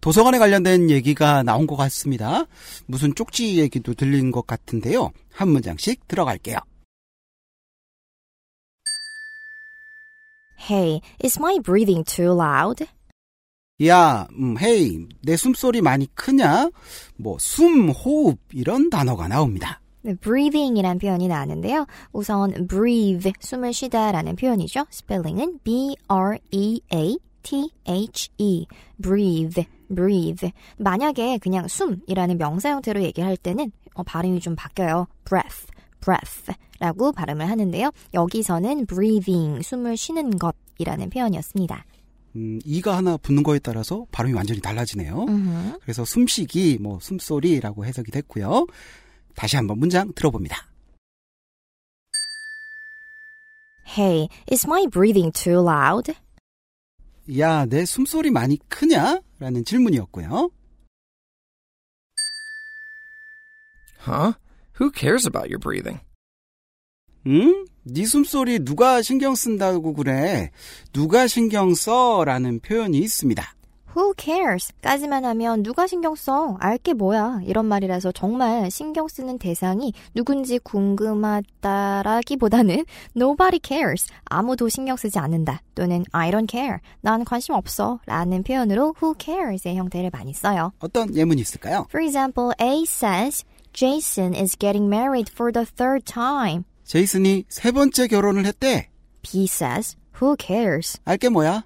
도서관에 0.00 0.38
관련된 0.38 0.90
얘기가 0.90 1.44
나온 1.44 1.66
것 1.66 1.76
같습니다. 1.76 2.46
무슨 2.86 3.14
쪽지 3.14 3.58
얘기도 3.60 3.94
들린 3.94 4.32
것 4.32 4.48
같은데요. 4.48 5.12
한 5.32 5.48
문장씩 5.48 6.08
들어갈게요. 6.08 6.58
Hey, 10.69 11.01
is 11.23 11.39
my 11.39 11.59
breathing 11.63 12.03
too 12.03 12.33
loud? 12.33 12.85
야, 13.85 14.27
음, 14.37 14.57
헤이, 14.59 15.07
내 15.21 15.37
숨소리 15.37 15.81
많이 15.81 16.13
크냐? 16.13 16.71
뭐, 17.15 17.37
숨, 17.39 17.89
호흡, 17.89 18.37
이런 18.51 18.89
단어가 18.89 19.29
나옵니다. 19.29 19.79
네, 20.01 20.13
breathing이란 20.15 20.99
표현이 20.99 21.29
나왔는데요. 21.29 21.85
우선 22.11 22.67
breathe, 22.67 23.31
숨을 23.39 23.71
쉬다라는 23.71 24.35
표현이죠. 24.35 24.85
스펠링은 24.89 25.59
B-R-E-A-T-H-E. 25.63 26.07
breathe, 29.01 29.65
breathe. 29.87 30.51
만약에 30.77 31.37
그냥 31.37 31.69
숨이라는 31.69 32.37
명사 32.37 32.71
형태로 32.71 33.03
얘기할 33.03 33.37
때는 33.37 33.71
어, 33.93 34.03
발음이 34.03 34.41
좀 34.41 34.57
바뀌어요. 34.57 35.07
breath, 35.23 35.67
breath 35.99 36.53
라고 36.79 37.11
발음을 37.11 37.49
하는데요. 37.49 37.91
여기서는 38.13 38.85
breathing, 38.85 39.63
숨을 39.63 39.97
쉬는 39.97 40.31
것이라는 40.37 41.09
표현이었습니다. 41.09 41.85
음, 42.35 42.59
이가 42.65 42.97
하나 42.97 43.17
붙는 43.17 43.43
거에 43.43 43.59
따라서 43.59 44.05
발음이 44.11 44.33
완전히 44.33 44.61
달라지네요. 44.61 45.23
음흠. 45.23 45.79
그래서 45.81 46.05
숨쉬기, 46.05 46.77
뭐, 46.79 46.99
숨소리라고 47.01 47.85
해석이 47.85 48.11
됐고요. 48.11 48.67
다시 49.35 49.55
한번 49.55 49.79
문장 49.79 50.13
들어봅니다. 50.13 50.67
Hey, 53.97 54.27
is 54.51 54.67
my 54.67 54.85
breathing 54.87 55.31
too 55.31 55.61
loud? 55.67 56.13
야, 57.39 57.65
내 57.65 57.85
숨소리 57.85 58.29
많이 58.29 58.57
크냐? 58.69 59.21
라는 59.39 59.65
질문이었고요. 59.65 60.51
Huh? 64.05 64.33
Who 64.79 64.91
cares 64.91 65.25
about 65.25 65.49
your 65.49 65.59
breathing? 65.59 65.99
응? 67.25 67.65
네 67.83 68.05
숨소리 68.05 68.59
누가 68.59 69.01
신경 69.01 69.33
쓴다고 69.35 69.93
그래? 69.93 70.51
누가 70.93 71.25
신경 71.27 71.73
써? 71.73 72.23
라는 72.23 72.59
표현이 72.59 72.99
있습니다. 72.99 73.43
Who 73.95 74.13
cares? 74.15 74.71
까지만 74.83 75.25
하면 75.25 75.63
누가 75.63 75.87
신경 75.87 76.13
써? 76.13 76.55
알게 76.59 76.93
뭐야? 76.93 77.39
이런 77.43 77.65
말이라서 77.65 78.11
정말 78.11 78.69
신경 78.69 79.07
쓰는 79.07 79.39
대상이 79.39 79.91
누군지 80.13 80.59
궁금하다라기보다는 80.59 82.85
nobody 83.17 83.59
cares. 83.65 84.05
아무도 84.25 84.69
신경 84.69 84.95
쓰지 84.97 85.17
않는다. 85.17 85.63
또는 85.73 86.05
I 86.11 86.29
don't 86.29 86.47
care. 86.47 86.77
난 87.01 87.25
관심 87.25 87.55
없어. 87.55 87.99
라는 88.05 88.43
표현으로 88.43 88.93
who 89.01 89.15
cares의 89.17 89.75
형태를 89.77 90.11
많이 90.13 90.31
써요. 90.33 90.71
어떤 90.77 91.15
예문이 91.15 91.41
있을까요? 91.41 91.87
For 91.89 92.05
example, 92.05 92.51
A 92.61 92.83
says, 92.83 93.43
Jason 93.77 94.33
is 94.33 94.55
getting 94.57 94.89
married 94.89 95.29
for 95.29 95.51
the 95.51 95.63
third 95.63 96.03
time. 96.03 96.63
제이슨이 96.85 97.45
세 97.47 97.71
번째 97.71 98.07
결혼을 98.07 98.47
했대. 98.47 98.89
B 99.21 99.43
says, 99.43 99.95
who 100.19 100.35
cares? 100.35 100.99
알게 101.05 101.29
뭐야? 101.29 101.63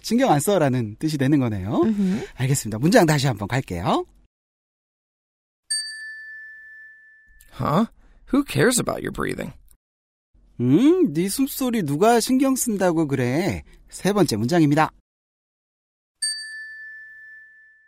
신경 0.00 0.30
안 0.30 0.40
써라는 0.40 0.96
뜻이 0.98 1.18
되는 1.18 1.38
거네요. 1.38 1.82
알겠습니다. 2.34 2.78
문장 2.78 3.04
다시 3.04 3.26
한번 3.26 3.46
갈게요. 3.46 4.06
Huh? 7.60 7.88
Who 8.32 8.42
cares 8.48 8.80
about 8.80 9.02
your 9.02 9.12
breathing? 9.12 9.52
음, 10.60 11.12
네 11.12 11.28
숨소리 11.28 11.82
누가 11.82 12.20
신경 12.20 12.56
쓴다고 12.56 13.06
그래. 13.06 13.64
세 13.90 14.14
번째 14.14 14.36
문장입니다. 14.36 14.92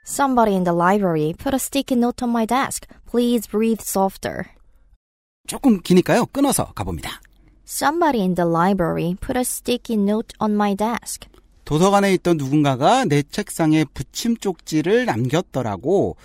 Somebody 0.05 0.57
in 0.57 0.65
the 0.65 0.75
library 0.75 1.33
put 1.39 1.55
a 1.55 1.59
sticky 1.59 1.97
note 1.97 2.21
on 2.23 2.31
my 2.31 2.45
desk. 2.45 2.87
Please 3.11 3.49
breathe 3.51 3.83
softer. 3.83 4.45
조금 5.47 5.81
기니까요. 5.81 6.27
끊어서 6.27 6.67
가봅니다. 6.73 7.21
Somebody 7.67 8.21
in 8.21 8.35
the 8.35 8.49
library 8.49 9.17
put 9.21 9.37
a 9.37 9.43
sticky 9.43 10.01
note 10.01 10.35
on 10.41 10.53
my 10.53 10.77
desk. 10.77 11.29
도서관에 11.65 12.13
있던 12.15 12.37
누군가가 12.37 13.05
내 13.05 13.23
책상에 13.23 13.85
붙임 13.85 14.37
쪽지를 14.37 15.07
남겼더라고. 15.07 16.17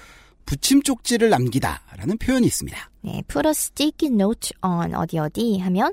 붙임 0.45 0.83
쪽지를 0.83 1.29
남기다라는 1.29 2.17
표현이 2.19 2.45
있습니다. 2.45 2.77
네, 3.01 3.23
put 3.27 3.47
a 3.47 3.51
sticky 3.51 4.13
note 4.13 4.51
on 4.61 4.93
어디 4.93 5.17
어디 5.17 5.57
하면 5.59 5.91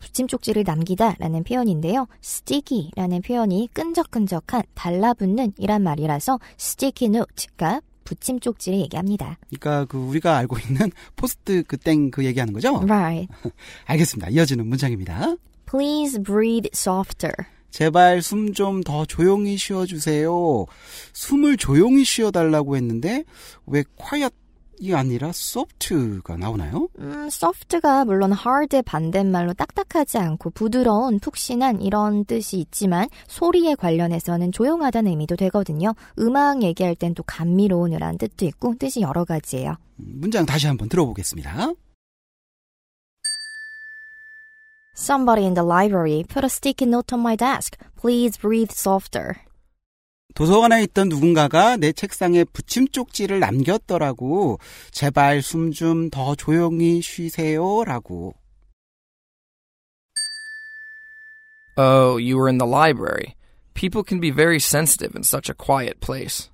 붙임 0.00 0.26
쪽지를 0.26 0.64
남기다라는 0.64 1.44
표현인데요. 1.44 2.08
sticky라는 2.22 3.22
표현이 3.22 3.68
끈적끈적한 3.72 4.64
달라붙는 4.74 5.52
이란 5.58 5.84
말이라서 5.84 6.40
sticky 6.58 7.14
note가 7.14 7.80
붙임 8.04 8.38
쪽지를 8.40 8.78
얘기합니다. 8.80 9.38
그러니까 9.48 9.84
그 9.86 9.98
우리가 9.98 10.36
알고 10.36 10.58
있는 10.58 10.90
포스트 11.16 11.62
그 11.64 11.76
땡 11.76 12.10
그 12.10 12.24
얘기하는 12.24 12.52
거죠? 12.52 12.80
Right. 12.82 13.28
알겠습니다. 13.86 14.30
이어지는 14.30 14.66
문장입니다. 14.66 15.36
Please 15.66 16.22
breathe 16.22 16.68
softer. 16.74 17.32
제발 17.70 18.20
숨 18.20 18.52
좀 18.52 18.82
더 18.82 19.06
조용히 19.06 19.56
쉬어주세요. 19.56 20.66
숨을 21.14 21.56
조용히 21.56 22.04
쉬어달라고 22.04 22.76
했는데 22.76 23.24
왜 23.66 23.82
quiet 23.96 24.34
이 24.82 24.92
아니라 24.94 25.28
soft가 25.28 26.36
나오나요? 26.36 26.88
음, 26.98 27.26
soft가 27.28 28.04
물론 28.04 28.32
hard의 28.32 28.82
반대말로 28.82 29.54
딱딱하지 29.54 30.18
않고 30.18 30.50
부드러운, 30.50 31.20
푹신한 31.20 31.82
이런 31.82 32.24
뜻이 32.24 32.58
있지만 32.58 33.08
소리에 33.28 33.76
관련해서는 33.76 34.50
조용하다는 34.50 35.08
의미도 35.08 35.36
되거든요. 35.36 35.94
음악 36.18 36.64
얘기할 36.64 36.96
땐 36.96 37.14
또 37.14 37.22
감미로운이라는 37.22 38.18
뜻도 38.18 38.44
있고 38.46 38.74
뜻이 38.76 39.02
여러 39.02 39.24
가지예요. 39.24 39.76
문장 39.94 40.46
다시 40.46 40.66
한번 40.66 40.88
들어보겠습니다. 40.88 41.74
Somebody 44.96 45.44
in 45.44 45.54
the 45.54 45.64
library 45.64 46.24
put 46.24 46.44
a 46.44 46.50
sticky 46.50 46.88
note 46.88 47.14
on 47.14 47.20
my 47.20 47.36
desk. 47.36 47.78
Please 48.00 48.36
breathe 48.36 48.72
softer. 48.72 49.36
도서관에 50.34 50.82
있던 50.84 51.08
누군가가 51.08 51.76
내 51.76 51.92
책상에 51.92 52.44
붙임 52.44 52.88
쪽지를 52.88 53.40
남겼더라고. 53.40 54.58
제발 54.90 55.42
숨 55.42 55.70
좀 55.72 56.10
더 56.10 56.34
조용히 56.34 57.00
쉬세요 57.02 57.84
라고. 57.84 58.34
Oh, 61.76 62.18
you 62.18 62.36
were 62.36 62.48
in 62.48 62.58
the 62.58 62.66
library. 62.68 63.34
People 63.74 64.02
can 64.06 64.20
be 64.20 64.30
very 64.30 64.58
sensitive 64.58 65.16
in 65.16 65.22
such 65.22 65.48
a 65.50 65.54
quiet 65.54 66.00
place. 66.00 66.50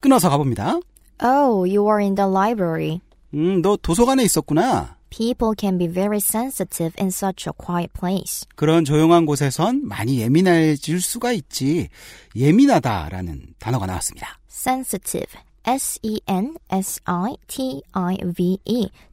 끊어서 0.00 0.30
가봅니다. 0.30 0.80
Oh, 1.22 1.64
you 1.64 1.86
are 1.88 2.00
in 2.00 2.14
the 2.14 2.28
library. 2.30 3.00
음, 3.34 3.60
너 3.62 3.76
도서관에 3.76 4.22
있었구나. 4.24 4.96
People 5.10 5.54
can 5.58 5.76
be 5.76 5.88
very 5.88 6.20
sensitive 6.20 6.94
in 6.98 7.08
such 7.08 7.48
a 7.48 7.52
quiet 7.56 7.92
place. 7.92 8.46
그런 8.54 8.84
조용한 8.84 9.26
곳에선 9.26 9.86
많이 9.86 10.20
예민해질 10.20 11.00
수가 11.00 11.32
있지. 11.32 11.88
예민하다라는 12.36 13.54
단어가 13.58 13.86
나왔습니다. 13.86 14.38
sensitive. 14.48 15.38
S-E-N-S-I-T-I-V-E. 15.64 16.50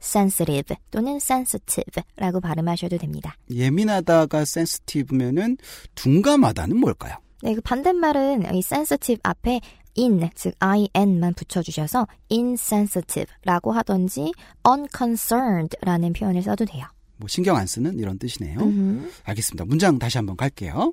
sensitive 0.00 0.76
또는 0.90 1.16
sensitive라고 1.16 2.40
발음하셔도 2.40 2.96
됩니다. 2.96 3.36
예민하다가 3.50 4.40
sensitive면은 4.42 5.58
둔감하다는 5.94 6.76
뭘까요? 6.78 7.16
네, 7.42 7.54
그 7.54 7.60
반대말은 7.60 8.54
이 8.54 8.58
sensitive 8.58 9.20
앞에 9.22 9.60
in, 9.98 10.30
즉 10.34 10.54
in만 10.62 11.34
붙여주셔서 11.34 12.06
insensitive라고 12.30 13.72
하던지 13.72 14.32
unconcerned라는 14.66 16.12
표현을 16.12 16.42
써도 16.42 16.64
돼요. 16.64 16.86
뭐 17.16 17.28
신경 17.28 17.56
안 17.56 17.66
쓰는 17.66 17.98
이런 17.98 18.18
뜻이네요. 18.18 18.58
음흠. 18.60 19.10
알겠습니다. 19.24 19.64
문장 19.64 19.98
다시 19.98 20.18
한번 20.18 20.36
갈게요. 20.36 20.92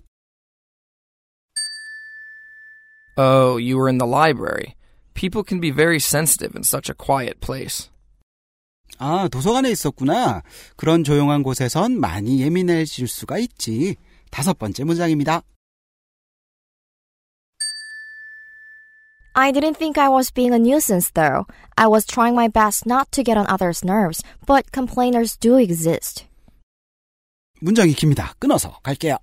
Oh, 3.18 3.58
you 3.58 3.78
were 3.78 3.88
in 3.88 3.98
the 3.98 4.10
library. 4.10 4.76
People 5.14 5.44
can 5.48 5.62
be 5.62 5.72
very 5.72 5.98
sensitive 5.98 6.54
in 6.56 6.64
such 6.64 6.92
a 6.92 6.96
quiet 6.98 7.40
place. 7.40 7.90
아, 8.98 9.28
도서관에 9.30 9.72
있었구나. 9.72 10.42
그런 10.76 11.04
조용한 11.04 11.44
곳에선 11.44 12.00
많이 12.00 12.42
예민해질 12.42 13.08
수가 13.08 13.38
있지. 13.38 13.96
다섯 14.32 14.58
번째 14.58 14.84
문장입니다. 14.84 15.44
I 19.35 19.53
didn't 19.53 19.77
think 19.77 19.97
I 19.97 20.09
was 20.09 20.31
being 20.31 20.53
a 20.53 20.59
nuisance 20.59 21.11
though. 21.13 21.47
I 21.77 21.87
was 21.87 22.05
trying 22.05 22.35
my 22.35 22.49
best 22.49 22.85
not 22.87 23.11
to 23.13 23.23
get 23.23 23.37
on 23.39 23.47
others' 23.47 23.85
nerves, 23.85 24.23
but 24.47 24.71
complainers 24.73 25.37
do 25.39 25.57
exist. 25.59 26.27
문장이 27.61 27.95
깁니다. 27.95 28.35
끊어서 28.39 28.81
갈게요. 28.83 29.17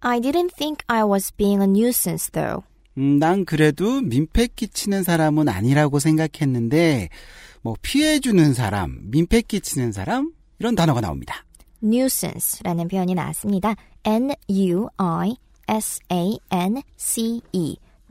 I 0.00 0.20
didn't 0.20 0.54
think 0.56 0.84
I 0.88 1.02
was 1.04 1.32
being 1.36 1.60
a 1.60 1.66
nuisance 1.66 2.30
though. 2.30 2.64
음, 2.96 3.18
난 3.18 3.44
그래도 3.44 4.00
민폐 4.00 4.48
끼치는 4.48 5.02
사람은 5.04 5.48
아니라고 5.48 5.98
생각했는데, 6.00 7.08
뭐, 7.62 7.76
피해주는 7.80 8.54
사람, 8.54 8.98
민폐 9.10 9.42
끼치는 9.42 9.92
사람, 9.92 10.32
이런 10.58 10.74
단어가 10.74 11.00
나옵니다. 11.00 11.44
nuisance라는 11.82 12.88
표현이 12.88 13.14
나왔습니다. 13.14 13.76
N-U-I-S-A-N-C-E. 14.04 14.98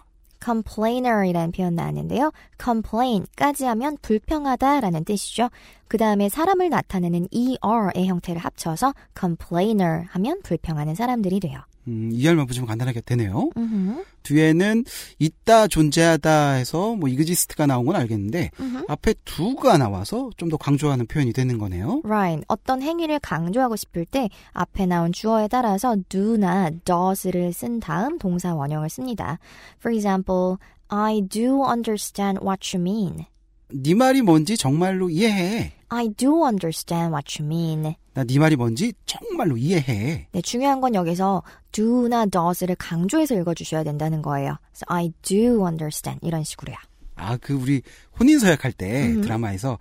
complainer이라는 0.42 1.52
표현 1.52 1.74
나왔는데요. 1.74 2.32
complain까지 2.62 3.64
하면 3.66 3.96
불평하다라는 4.02 5.04
뜻이죠. 5.04 5.50
그 5.88 5.98
다음에 5.98 6.28
사람을 6.28 6.70
나타내는 6.70 7.28
er의 7.32 8.06
형태를 8.06 8.40
합쳐서 8.40 8.94
complainer 9.18 10.04
하면 10.10 10.40
불평하는 10.42 10.94
사람들이 10.94 11.40
돼요. 11.40 11.60
음, 11.88 12.10
이해할만 12.12 12.46
보시면 12.46 12.66
간단하게 12.68 13.00
되네요. 13.00 13.50
음흠. 13.56 14.04
뒤에는 14.22 14.84
있다 15.18 15.68
존재하다 15.68 16.50
해서 16.52 16.94
뭐 16.94 17.08
exist가 17.08 17.64
나온 17.66 17.86
건 17.86 17.96
알겠는데 17.96 18.50
음흠. 18.60 18.84
앞에 18.88 19.14
do가 19.24 19.78
나와서 19.78 20.28
좀 20.36 20.48
더 20.48 20.56
강조하는 20.56 21.06
표현이 21.06 21.32
되는 21.32 21.58
거네요. 21.58 22.00
Right. 22.04 22.44
어떤 22.48 22.82
행위를 22.82 23.18
강조하고 23.20 23.76
싶을 23.76 24.04
때 24.06 24.28
앞에 24.52 24.86
나온 24.86 25.12
주어에 25.12 25.48
따라서 25.48 25.96
do나 26.08 26.70
does를 26.84 27.52
쓴 27.52 27.80
다음 27.80 28.18
동사 28.18 28.54
원형을 28.54 28.88
씁니다. 28.90 29.38
For 29.80 29.94
example, 29.94 30.56
I 30.88 31.22
do 31.28 31.62
understand 31.66 32.40
what 32.44 32.76
you 32.76 32.80
mean. 32.82 33.24
네 33.70 33.94
말이 33.94 34.22
뭔지 34.22 34.56
정말로 34.56 35.10
이해해. 35.10 35.72
I 35.90 36.08
do 36.16 36.42
understand 36.44 37.12
what 37.14 37.40
you 37.42 37.46
mean. 37.46 37.94
나 38.18 38.24
네 38.24 38.36
말이 38.40 38.56
뭔지 38.56 38.92
정말로 39.06 39.56
이해해. 39.56 40.26
네, 40.32 40.40
중요한 40.42 40.80
건 40.80 40.96
여기서 40.96 41.44
do나 41.70 42.26
does를 42.26 42.74
강조해서 42.74 43.36
읽어주셔야 43.36 43.84
된다는 43.84 44.22
거예요. 44.22 44.58
So 44.74 44.84
I 44.88 45.12
do 45.22 45.64
understand 45.64 46.18
이런 46.26 46.42
식으로요. 46.42 46.76
아, 47.14 47.36
그 47.36 47.52
우리 47.54 47.80
혼인 48.18 48.40
서약 48.40 48.64
할 48.64 48.72
때 48.72 49.06
음. 49.06 49.20
드라마에서 49.20 49.78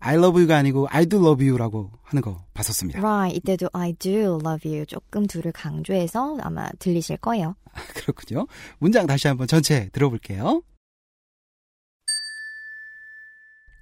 I 0.00 0.16
love 0.16 0.36
you가 0.40 0.56
아니고 0.56 0.88
I 0.90 1.06
do 1.06 1.20
love 1.20 1.46
you라고 1.48 1.92
하는 2.02 2.22
거 2.22 2.44
봤었습니다. 2.54 2.98
Right. 2.98 3.36
이때도 3.36 3.68
I 3.72 3.92
do 3.92 4.40
love 4.44 4.68
you 4.68 4.84
조금 4.86 5.28
do를 5.28 5.52
강조해서 5.52 6.38
아마 6.42 6.68
들리실 6.80 7.18
거예요. 7.18 7.54
그렇군요. 7.94 8.48
문장 8.78 9.06
다시 9.06 9.28
한번 9.28 9.46
전체 9.46 9.88
들어볼게요. 9.92 10.62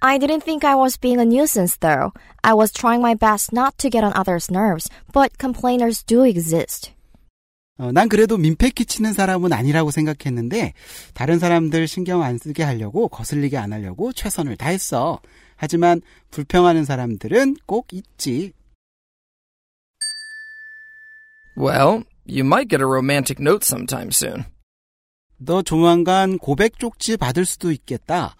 I 0.01 0.17
didn't 0.17 0.43
think 0.43 0.63
I 0.63 0.75
was 0.75 0.97
being 0.97 1.19
a 1.19 1.25
nuisance 1.25 1.77
though. 1.77 2.11
I 2.43 2.53
was 2.53 2.71
trying 2.71 3.01
my 3.01 3.15
best 3.15 3.51
not 3.51 3.77
to 3.79 3.89
get 3.89 4.03
on 4.03 4.13
others' 4.13 4.51
nerves, 4.51 4.89
but 5.11 5.37
complainers 5.37 6.03
do 6.03 6.23
exist. 6.25 6.91
어, 7.77 7.91
난 7.91 8.07
그래도 8.07 8.37
민폐 8.37 8.69
끼치는 8.69 9.11
사람은 9.13 9.51
아니라고 9.51 9.91
생각했는데 9.91 10.73
다른 11.13 11.39
사람들 11.39 11.87
신경 11.87 12.23
안 12.23 12.37
쓰게 12.37 12.63
하려고 12.63 13.09
거슬리게 13.09 13.57
안 13.57 13.73
하려고 13.73 14.13
최선을 14.13 14.55
다했어. 14.55 15.19
하지만 15.57 16.01
불평하는 16.31 16.85
사람들은 16.85 17.57
꼭 17.65 17.87
있지. 17.91 18.53
Well, 21.57 22.03
you 22.27 22.45
might 22.45 22.69
get 22.69 22.81
a 22.81 22.87
romantic 22.87 23.41
note 23.41 23.65
sometime 23.65 24.09
soon. 24.11 24.45
너 25.37 25.61
조만간 25.61 26.37
고백 26.37 26.79
쪽지 26.79 27.17
받을 27.17 27.45
수도 27.45 27.71
있겠다. 27.71 28.35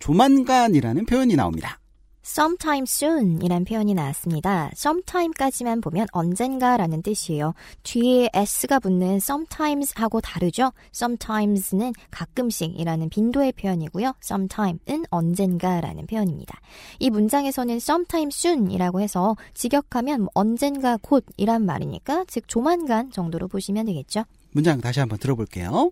조만간이라는 0.00 1.06
표현이 1.06 1.36
나옵니다. 1.36 1.78
sometime 2.24 2.84
soon 2.86 3.42
이란 3.42 3.64
표현이 3.64 3.94
나왔습니다. 3.94 4.70
sometime까지만 4.74 5.80
보면 5.80 6.06
언젠가 6.12 6.76
라는 6.76 7.02
뜻이에요. 7.02 7.54
뒤에 7.82 8.28
s가 8.34 8.78
붙는 8.78 9.16
sometimes 9.16 9.94
하고 9.96 10.20
다르죠? 10.20 10.72
sometimes는 10.94 11.92
가끔씩 12.10 12.78
이라는 12.78 13.08
빈도의 13.08 13.52
표현이고요. 13.52 14.14
sometime은 14.22 15.04
언젠가 15.10 15.80
라는 15.80 16.06
표현입니다. 16.06 16.60
이 16.98 17.10
문장에서는 17.10 17.76
sometime 17.76 18.28
soon이라고 18.32 19.00
해서 19.00 19.36
직역하면 19.54 20.22
뭐 20.22 20.30
언젠가 20.34 20.98
곧 21.00 21.24
이란 21.36 21.64
말이니까 21.64 22.24
즉 22.28 22.48
조만간 22.48 23.10
정도로 23.10 23.48
보시면 23.48 23.86
되겠죠? 23.86 24.24
문장 24.52 24.80
다시 24.80 25.00
한번 25.00 25.18
들어볼게요. 25.18 25.90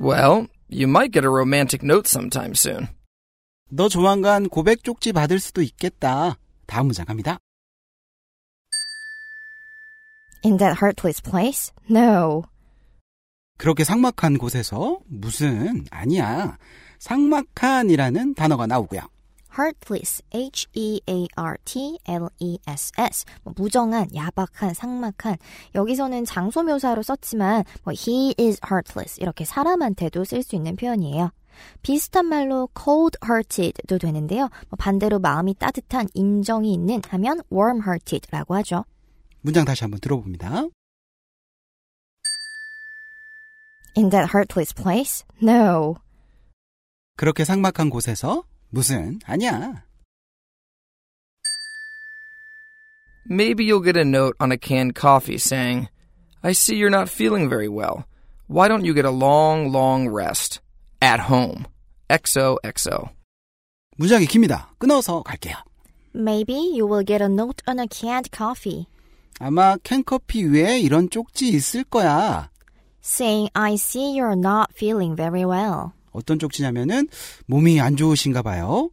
Well, 0.00 0.48
you 0.72 0.88
might 0.88 1.12
get 1.12 1.24
a 1.24 1.30
romantic 1.30 1.82
note 1.84 2.08
sometime 2.08 2.52
soon. 2.54 2.88
너 3.70 3.88
조만간 3.88 4.48
고백 4.48 4.82
쪽지 4.82 5.12
받을 5.12 5.38
수도 5.38 5.62
있겠다. 5.62 6.36
다음 6.66 6.86
문장 6.86 7.06
갑니다. 7.06 7.38
In 10.44 10.56
that 10.56 10.78
heartless 10.82 11.22
place? 11.22 11.72
No. 11.88 12.42
그렇게 13.58 13.84
삭막한 13.84 14.38
곳에서 14.38 14.98
무슨 15.06 15.84
아니야. 15.90 16.58
삭막한이라는 16.98 18.34
단어가 18.34 18.66
나오고요. 18.66 19.02
Heartless, 19.58 20.22
H-E-A-R-T-L-E-S-S. 20.32 21.24
뭐 23.42 23.54
무정한, 23.56 24.08
야박한, 24.14 24.74
삭막한. 24.74 25.36
여기서는 25.74 26.24
장소 26.24 26.62
묘사로 26.62 27.02
썼지만 27.02 27.64
뭐 27.84 27.92
he 27.92 28.34
is 28.38 28.60
heartless 28.64 29.20
이렇게 29.20 29.44
사람한테도 29.44 30.24
쓸 30.24 30.42
수 30.42 30.56
있는 30.56 30.76
표현이에요. 30.76 31.30
비슷한 31.82 32.26
말로 32.26 32.68
cold-hearted도 32.74 33.98
되는데요. 33.98 34.48
뭐 34.68 34.76
반대로 34.78 35.18
마음이 35.18 35.54
따뜻한, 35.54 36.08
인정이 36.14 36.72
있는 36.72 37.02
하면 37.08 37.40
warm-hearted라고 37.52 38.54
하죠. 38.56 38.84
문장 39.42 39.64
다시 39.64 39.84
한번 39.84 40.00
들어봅니다. 40.00 40.68
In 43.94 44.08
that 44.08 44.30
heartless 44.34 44.74
place? 44.74 45.24
No. 45.42 45.96
그렇게 47.16 47.44
삭막한 47.44 47.90
곳에서 47.90 48.44
무슨 48.71 49.19
아니야. 49.25 49.83
Maybe 53.29 53.65
you'll 53.65 53.83
get 53.83 53.97
a 53.97 54.05
note 54.05 54.35
on 54.39 54.51
a 54.51 54.57
canned 54.57 54.95
coffee 54.95 55.37
saying, 55.37 55.89
I 56.43 56.53
see 56.53 56.75
you're 56.77 56.89
not 56.89 57.09
feeling 57.09 57.49
very 57.49 57.67
well. 57.67 58.05
Why 58.47 58.69
don't 58.69 58.85
you 58.85 58.93
get 58.93 59.03
a 59.05 59.11
long, 59.11 59.71
long 59.71 60.07
rest? 60.07 60.61
At 61.01 61.19
home. 61.29 61.65
XOXO. 62.09 63.09
문장이 63.97 64.27
깁니다. 64.27 64.69
끊어서 64.77 65.23
갈게요. 65.23 65.55
Maybe 66.15 66.53
you 66.53 66.87
will 66.87 67.03
get 67.03 67.21
a 67.21 67.27
note 67.27 67.61
on 67.67 67.79
a 67.79 67.87
canned 67.87 68.31
coffee 68.31 68.87
아마 69.39 69.75
캔커피 69.83 70.45
위에 70.45 70.79
이런 70.79 71.09
쪽지 71.09 71.49
있을 71.49 71.83
거야. 71.83 72.49
saying, 73.01 73.49
I 73.53 73.75
see 73.75 74.17
you're 74.17 74.35
not 74.35 74.73
feeling 74.73 75.15
very 75.15 75.45
well. 75.45 75.93
어떤 76.12 76.38
쪽지냐면은 76.38 77.08
몸이 77.46 77.80
안 77.80 77.96
좋으신가 77.96 78.42
봐요. 78.42 78.90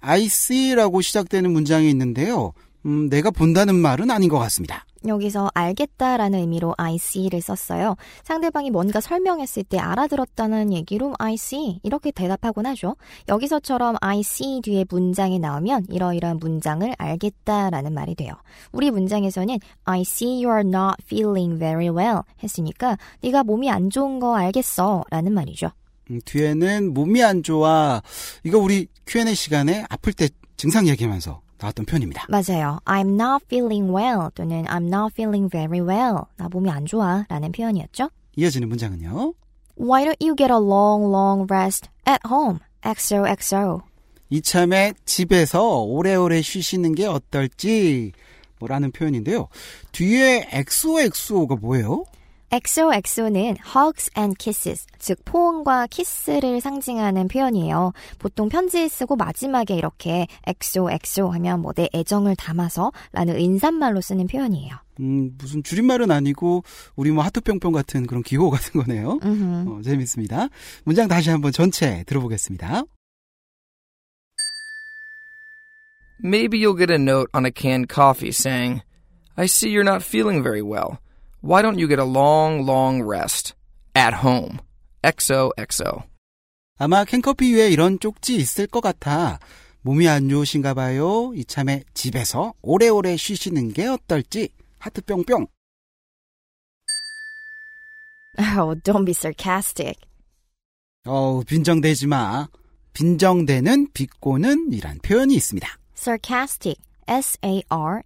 I 0.00 0.24
see라고 0.24 1.00
시작되는 1.00 1.50
문장이 1.50 1.88
있는데요. 1.90 2.52
음, 2.86 3.08
내가 3.08 3.30
본다는 3.30 3.74
말은 3.74 4.10
아닌 4.10 4.28
것 4.28 4.38
같습니다. 4.38 4.84
여기서 5.06 5.50
알겠다라는 5.54 6.38
의미로 6.38 6.74
I 6.78 6.94
see를 6.96 7.40
썼어요. 7.40 7.96
상대방이 8.22 8.70
뭔가 8.70 9.00
설명했을 9.00 9.64
때 9.64 9.78
알아들었다는 9.78 10.72
얘기로 10.72 11.14
I 11.18 11.34
see 11.34 11.80
이렇게 11.82 12.10
대답하곤 12.10 12.66
하죠. 12.66 12.96
여기서처럼 13.28 13.96
I 14.00 14.20
see 14.20 14.60
뒤에 14.62 14.84
문장이 14.88 15.38
나오면 15.38 15.86
이러이러한 15.90 16.38
문장을 16.38 16.94
알겠다라는 16.96 17.92
말이 17.92 18.14
돼요. 18.14 18.32
우리 18.72 18.90
문장에서는 18.90 19.58
I 19.84 20.02
see 20.02 20.44
you 20.44 20.54
are 20.54 20.66
not 20.66 20.96
feeling 21.04 21.58
very 21.58 21.88
well 21.88 22.20
했으니까 22.42 22.96
네가 23.22 23.44
몸이 23.44 23.70
안 23.70 23.90
좋은 23.90 24.20
거 24.20 24.36
알겠어 24.36 25.04
라는 25.10 25.32
말이죠. 25.34 25.70
음, 26.10 26.20
뒤에는 26.24 26.92
몸이 26.92 27.22
안 27.22 27.42
좋아. 27.42 28.02
이거 28.42 28.58
우리 28.58 28.86
Q&A 29.06 29.34
시간에 29.34 29.84
아플 29.88 30.12
때 30.12 30.28
증상 30.56 30.86
얘기하면서 30.88 31.40
나왔던 31.58 31.86
표현입니다. 31.86 32.26
맞아요. 32.28 32.78
I'm 32.84 33.14
not 33.20 33.44
feeling 33.46 33.92
well 33.92 34.28
또는 34.34 34.64
I'm 34.64 34.86
not 34.86 35.12
feeling 35.14 35.50
very 35.50 35.80
well. 35.80 36.18
나 36.36 36.48
몸이 36.48 36.70
안 36.70 36.84
좋아 36.86 37.24
라는 37.28 37.52
표현이었죠. 37.52 38.10
이어지는 38.36 38.68
문장은요. 38.68 39.34
Why 39.78 40.04
don't 40.04 40.20
you 40.20 40.34
get 40.36 40.52
a 40.52 40.58
long, 40.58 41.10
long 41.10 41.46
rest 41.50 41.88
at 42.06 42.20
home? 42.28 42.58
XOXO. 42.82 43.80
이참에 44.30 44.92
집에서 45.04 45.80
오래오래 45.82 46.42
쉬시는 46.42 46.94
게 46.94 47.06
어떨지 47.06 48.12
뭐라는 48.58 48.92
표현인데요. 48.92 49.48
뒤에 49.92 50.48
XOXO가 50.50 51.56
뭐예요? 51.56 52.04
XOXO는 52.50 53.56
hugs 53.64 54.10
and 54.16 54.36
kisses, 54.38 54.86
즉 54.98 55.18
포옹과 55.24 55.88
키스를 55.88 56.60
상징하는 56.60 57.28
표현이에요. 57.28 57.92
보통 58.18 58.48
편지에 58.48 58.88
쓰고 58.88 59.16
마지막에 59.16 59.74
이렇게 59.74 60.26
XOXO 60.46 61.28
하면 61.32 61.60
뭐 61.60 61.72
내 61.74 61.88
애정을 61.92 62.36
담아서 62.36 62.92
라는 63.12 63.40
인사말로 63.40 64.00
쓰는 64.00 64.28
표현이에요. 64.28 64.76
음, 65.00 65.34
무슨 65.36 65.64
줄임말은 65.64 66.12
아니고 66.12 66.62
우리 66.94 67.10
뭐 67.10 67.24
하트뿅뿅 67.24 67.72
같은 67.72 68.06
그런 68.06 68.22
기호 68.22 68.48
같은 68.50 68.80
거네요. 68.80 69.18
어, 69.66 69.80
재밌습니다. 69.82 70.48
문장 70.84 71.08
다시 71.08 71.30
한번 71.30 71.50
전체 71.50 72.04
들어보겠습니다. 72.06 72.84
Maybe 76.22 76.58
you'll 76.60 76.78
get 76.78 76.90
a 76.92 76.96
note 76.98 77.28
on 77.34 77.44
a 77.44 77.50
canned 77.50 77.88
coffee 77.92 78.30
saying, 78.30 78.82
I 79.36 79.46
see 79.46 79.68
you're 79.70 79.82
not 79.82 80.04
feeling 80.04 80.42
very 80.44 80.62
well. 80.62 80.98
Why 81.46 81.60
don't 81.60 81.78
you 81.78 81.86
get 81.86 81.98
a 82.00 82.04
long, 82.06 82.64
long 82.64 83.02
rest? 83.02 83.52
At 83.94 84.14
home. 84.24 84.60
XOXO. 85.02 86.04
아마 86.78 87.04
캔커피 87.04 87.52
위에 87.54 87.68
이런 87.68 88.00
쪽지 88.00 88.36
있을 88.36 88.66
것 88.66 88.80
같아. 88.80 89.38
몸이 89.82 90.08
안 90.08 90.30
좋으신가 90.30 90.72
봐요. 90.72 91.34
이참에 91.34 91.84
집에서 91.92 92.54
오래오래 92.62 93.18
쉬시는 93.18 93.74
게 93.74 93.86
어떨지. 93.86 94.48
하트 94.78 95.02
뿅뿅. 95.02 95.46
Oh, 98.56 98.74
don't 98.82 99.04
be 99.04 99.12
sarcastic. 99.12 100.00
어, 101.04 101.42
빈정대지 101.46 102.06
마. 102.06 102.48
빈정대는 102.94 103.92
비꼬는 103.92 104.72
이란 104.72 104.98
표현이 105.00 105.34
있습니다. 105.34 105.68
sarcastic. 105.94 106.80
S-A-R-C-A-S-T-I-C. 107.06 108.02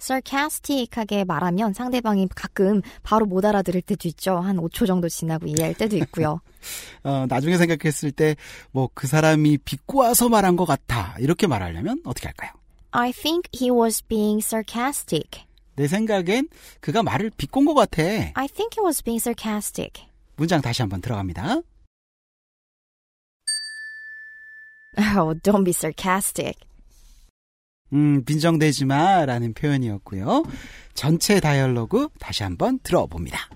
sarcastic하게 0.00 1.24
말하면 1.24 1.72
상대방이 1.72 2.28
가끔 2.34 2.82
바로 3.02 3.26
못 3.26 3.44
알아들을 3.44 3.82
때도 3.82 4.08
있죠. 4.08 4.36
한 4.36 4.56
5초 4.56 4.86
정도 4.86 5.08
지나고 5.08 5.46
이해할 5.46 5.74
때도 5.74 5.96
있고요. 5.98 6.40
어, 7.04 7.26
나중에 7.28 7.56
생각했을 7.56 8.12
때, 8.12 8.36
뭐, 8.72 8.88
그 8.92 9.06
사람이 9.06 9.58
비꼬아서 9.58 10.28
말한 10.28 10.56
것 10.56 10.64
같아. 10.64 11.14
이렇게 11.18 11.46
말하려면 11.46 12.00
어떻게 12.04 12.26
할까요? 12.28 12.50
I 12.90 13.12
think 13.12 13.48
he 13.54 13.70
was 13.70 14.02
being 14.06 14.44
sarcastic. 14.44 15.42
내 15.74 15.86
생각엔 15.86 16.48
그가 16.80 17.02
말을 17.02 17.30
비꼰 17.36 17.66
것 17.66 17.74
같아. 17.74 18.02
I 18.02 18.48
think 18.48 18.78
he 18.78 18.84
was 18.84 19.02
being 19.02 19.22
sarcastic. 19.22 20.04
문장 20.36 20.60
다시 20.60 20.82
한번 20.82 21.00
들어갑니다. 21.00 21.60
Oh, 24.97 25.33
don't 25.33 25.63
be 25.63 25.71
sarcastic. 25.71 26.57
음, 27.93 28.23
빈정대지 28.23 28.85
마 28.85 29.25
라는 29.25 29.53
표현이었고요. 29.53 30.43
전체 30.93 31.39
다이얼로그 31.39 32.09
다시 32.19 32.43
한번 32.43 32.79
들어봅니다. 32.79 33.49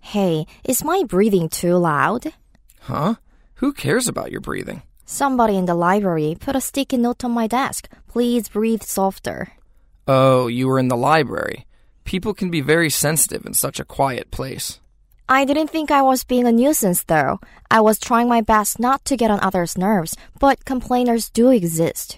Hey, 0.00 0.46
is 0.64 0.84
my 0.84 1.02
breathing 1.04 1.48
too 1.48 1.76
loud? 1.76 2.32
Huh? 2.80 3.16
Who 3.56 3.72
cares 3.72 4.06
about 4.06 4.30
your 4.30 4.40
breathing? 4.40 4.82
Somebody 5.06 5.56
in 5.56 5.66
the 5.66 5.74
library 5.74 6.36
put 6.38 6.56
a 6.56 6.60
sticky 6.60 6.98
note 6.98 7.24
on 7.24 7.32
my 7.32 7.46
desk. 7.46 7.88
Please 8.08 8.48
breathe 8.48 8.82
softer. 8.82 9.48
Oh, 10.06 10.46
you 10.46 10.68
were 10.68 10.78
in 10.78 10.88
the 10.88 10.96
library. 10.96 11.66
People 12.04 12.32
can 12.32 12.50
be 12.50 12.60
very 12.60 12.90
sensitive 12.90 13.44
in 13.44 13.54
such 13.54 13.80
a 13.80 13.84
quiet 13.84 14.30
place. 14.30 14.80
I 15.31 15.45
didn't 15.45 15.67
think 15.69 15.91
I 15.91 16.01
was 16.01 16.23
being 16.23 16.47
a 16.47 16.51
nuisance 16.51 17.03
though. 17.03 17.39
I 17.69 17.81
was 17.81 17.99
trying 17.99 18.27
my 18.27 18.41
best 18.41 18.79
not 18.79 19.05
to 19.05 19.15
get 19.15 19.29
on 19.29 19.39
others' 19.41 19.77
nerves, 19.77 20.17
but 20.39 20.65
complainers 20.65 21.29
do 21.29 21.49
exist. 21.51 22.17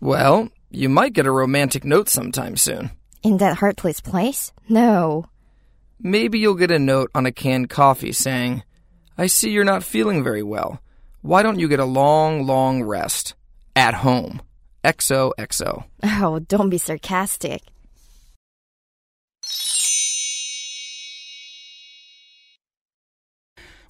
Well, 0.00 0.48
you 0.70 0.88
might 0.88 1.12
get 1.12 1.26
a 1.26 1.32
romantic 1.32 1.84
note 1.84 2.08
sometime 2.08 2.56
soon. 2.56 2.92
In 3.24 3.38
that 3.38 3.58
hurtless 3.58 4.00
place? 4.00 4.52
No. 4.68 5.26
Maybe 6.00 6.38
you'll 6.38 6.54
get 6.54 6.70
a 6.70 6.78
note 6.78 7.10
on 7.16 7.26
a 7.26 7.32
canned 7.32 7.68
coffee 7.68 8.12
saying, 8.12 8.62
I 9.18 9.26
see 9.26 9.50
you're 9.50 9.64
not 9.64 9.82
feeling 9.82 10.22
very 10.22 10.44
well. 10.44 10.80
Why 11.20 11.42
don't 11.42 11.58
you 11.58 11.66
get 11.66 11.80
a 11.80 11.84
long, 11.84 12.46
long 12.46 12.84
rest? 12.84 13.34
At 13.74 13.94
home. 13.94 14.40
XOXO. 14.84 15.84
Oh, 16.04 16.38
don't 16.38 16.70
be 16.70 16.78
sarcastic. 16.78 17.62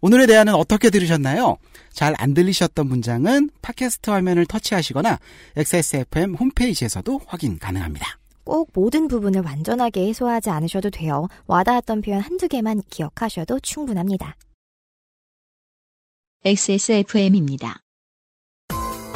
오늘의 0.03 0.27
대화는 0.27 0.55
어떻게 0.55 0.91
들으셨나요? 0.91 1.57
잘 1.93 2.15
안 2.19 2.35
들리셨던 2.35 2.87
문장은 2.87 3.51
팟캐스트 3.63 4.11
화면을 4.11 4.47
터치하시거나 4.47 5.19
XSFM 5.57 6.35
홈페이지에서도 6.35 7.21
확인 7.27 7.59
가능합니다. 7.59 8.19
꼭 8.45 8.71
모든 8.75 9.07
부분을 9.09 9.43
완전하게 9.45 10.09
해소하지 10.09 10.51
않으셔도 10.51 10.91
돼요. 10.91 11.29
와닿았던 11.47 12.03
표현 12.03 12.21
한두 12.21 12.49
개만 12.49 12.83
기억하셔도 12.91 13.61
충분합니다. 13.61 14.35
XSFM입니다. 16.45 17.79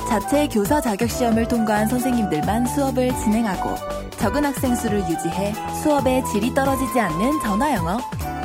자체 0.08 0.46
교사 0.46 0.80
자격 0.80 1.10
시험을 1.10 1.48
통과한 1.48 1.88
선생님들만 1.88 2.66
수업을 2.66 3.08
진행하고 3.16 3.74
적은 4.18 4.44
학생 4.44 4.76
수를 4.76 5.00
유지해 5.00 5.52
수업의 5.82 6.24
질이 6.26 6.54
떨어지지 6.54 7.00
않는 7.00 7.40
전화 7.40 7.74
영어. 7.74 7.98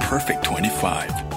Perfect 0.10 0.49
25. 0.49 1.31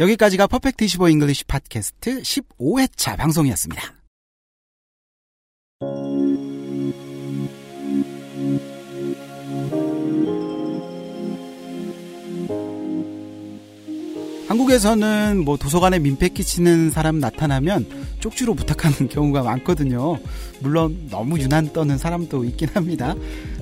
여기까지가 0.00 0.46
Perfect 0.46 0.84
25 0.84 1.08
English 1.08 1.44
Podcast 1.46 2.22
15회차 2.22 3.16
방송이었습니다. 3.16 3.82
한국에서는 14.46 15.44
뭐 15.44 15.56
도서관에 15.56 15.98
민폐 15.98 16.28
끼치는 16.28 16.90
사람 16.90 17.18
나타나면 17.18 17.86
쪽지로 18.20 18.54
부탁하는 18.54 19.08
경우가 19.10 19.42
많거든요. 19.42 20.18
물론 20.60 21.08
너무 21.10 21.38
유난 21.38 21.72
떠는 21.72 21.98
사람도 21.98 22.44
있긴 22.44 22.68
합니다. 22.68 23.14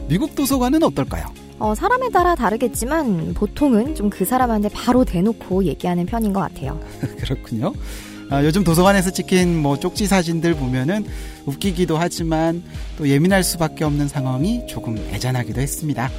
미국 0.09 0.35
도서관은 0.35 0.83
어떨까요? 0.83 1.46
어, 1.59 1.75
사람에 1.75 2.11
따라 2.11 2.35
다르겠지만 2.35 3.35
보통은 3.35 3.95
좀 3.95 4.11
그 4.11 4.25
사람한테 4.25 4.69
바로 4.71 5.05
대놓고 5.05 5.65
얘기하는 5.65 6.07
편인 6.07 6.33
것 6.33 6.41
같아요. 6.41 6.81
그렇군요. 7.21 7.73
아, 8.31 8.43
요즘 8.43 8.65
도서관에서 8.65 9.11
찍힌 9.11 9.57
뭐 9.61 9.79
쪽지 9.79 10.07
사진들 10.07 10.55
보면은 10.55 11.05
웃기기도 11.45 11.97
하지만 11.97 12.63
또 12.99 13.09
예민할 13.09 13.45
수밖에 13.45 13.85
없는 13.85 14.09
상황이 14.09 14.67
조금 14.67 14.97
애잔하기도 15.13 15.61
했습니다. 15.61 16.11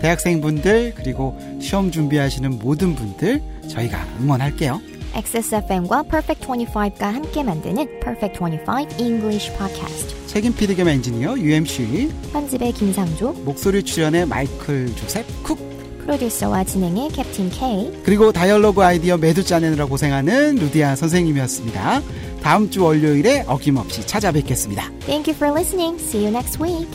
대학생분들 0.00 0.94
그리고 0.96 1.38
시험 1.60 1.90
준비하시는 1.90 2.58
모든 2.58 2.94
분들 2.94 3.40
저희가 3.68 4.04
응원할게요. 4.20 4.80
XSFM과 5.14 6.02
Perfect 6.04 6.46
25가 6.46 7.00
함께 7.00 7.42
만드는 7.42 8.00
Perfect 8.00 8.38
25 8.40 8.98
English 8.98 9.52
Podcast. 9.56 10.14
책임 10.26 10.54
PD 10.54 10.74
겸 10.74 10.88
엔지니어 10.88 11.38
UMC 11.38 12.10
편집의 12.32 12.72
김상조, 12.72 13.32
목소리 13.44 13.82
출연의 13.82 14.26
마이클 14.26 14.94
조셉 14.96 15.24
co-producer와 15.44 16.64
진행의 16.64 17.10
캡틴 17.10 17.50
K. 17.50 18.02
그리고 18.02 18.32
dialogue 18.32 18.84
아이디어 18.84 19.16
매주 19.16 19.44
짜내느라 19.44 19.86
고생하는 19.86 20.56
루디아 20.56 20.96
선생님이었습니다. 20.96 22.02
다음 22.42 22.68
주 22.68 22.84
월요일에 22.84 23.44
어김없이 23.46 24.06
찾아뵙겠습니다. 24.06 24.90
Thank 25.06 25.32
you 25.32 25.34
for 25.34 25.50
listening. 25.50 25.98
See 26.02 26.26
you 26.26 26.36
next 26.36 26.62
week. 26.62 26.90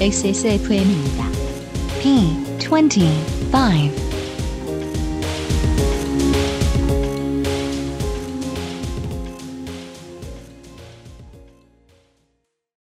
XSFM입니다. 0.00 1.28
P25 2.02 4.03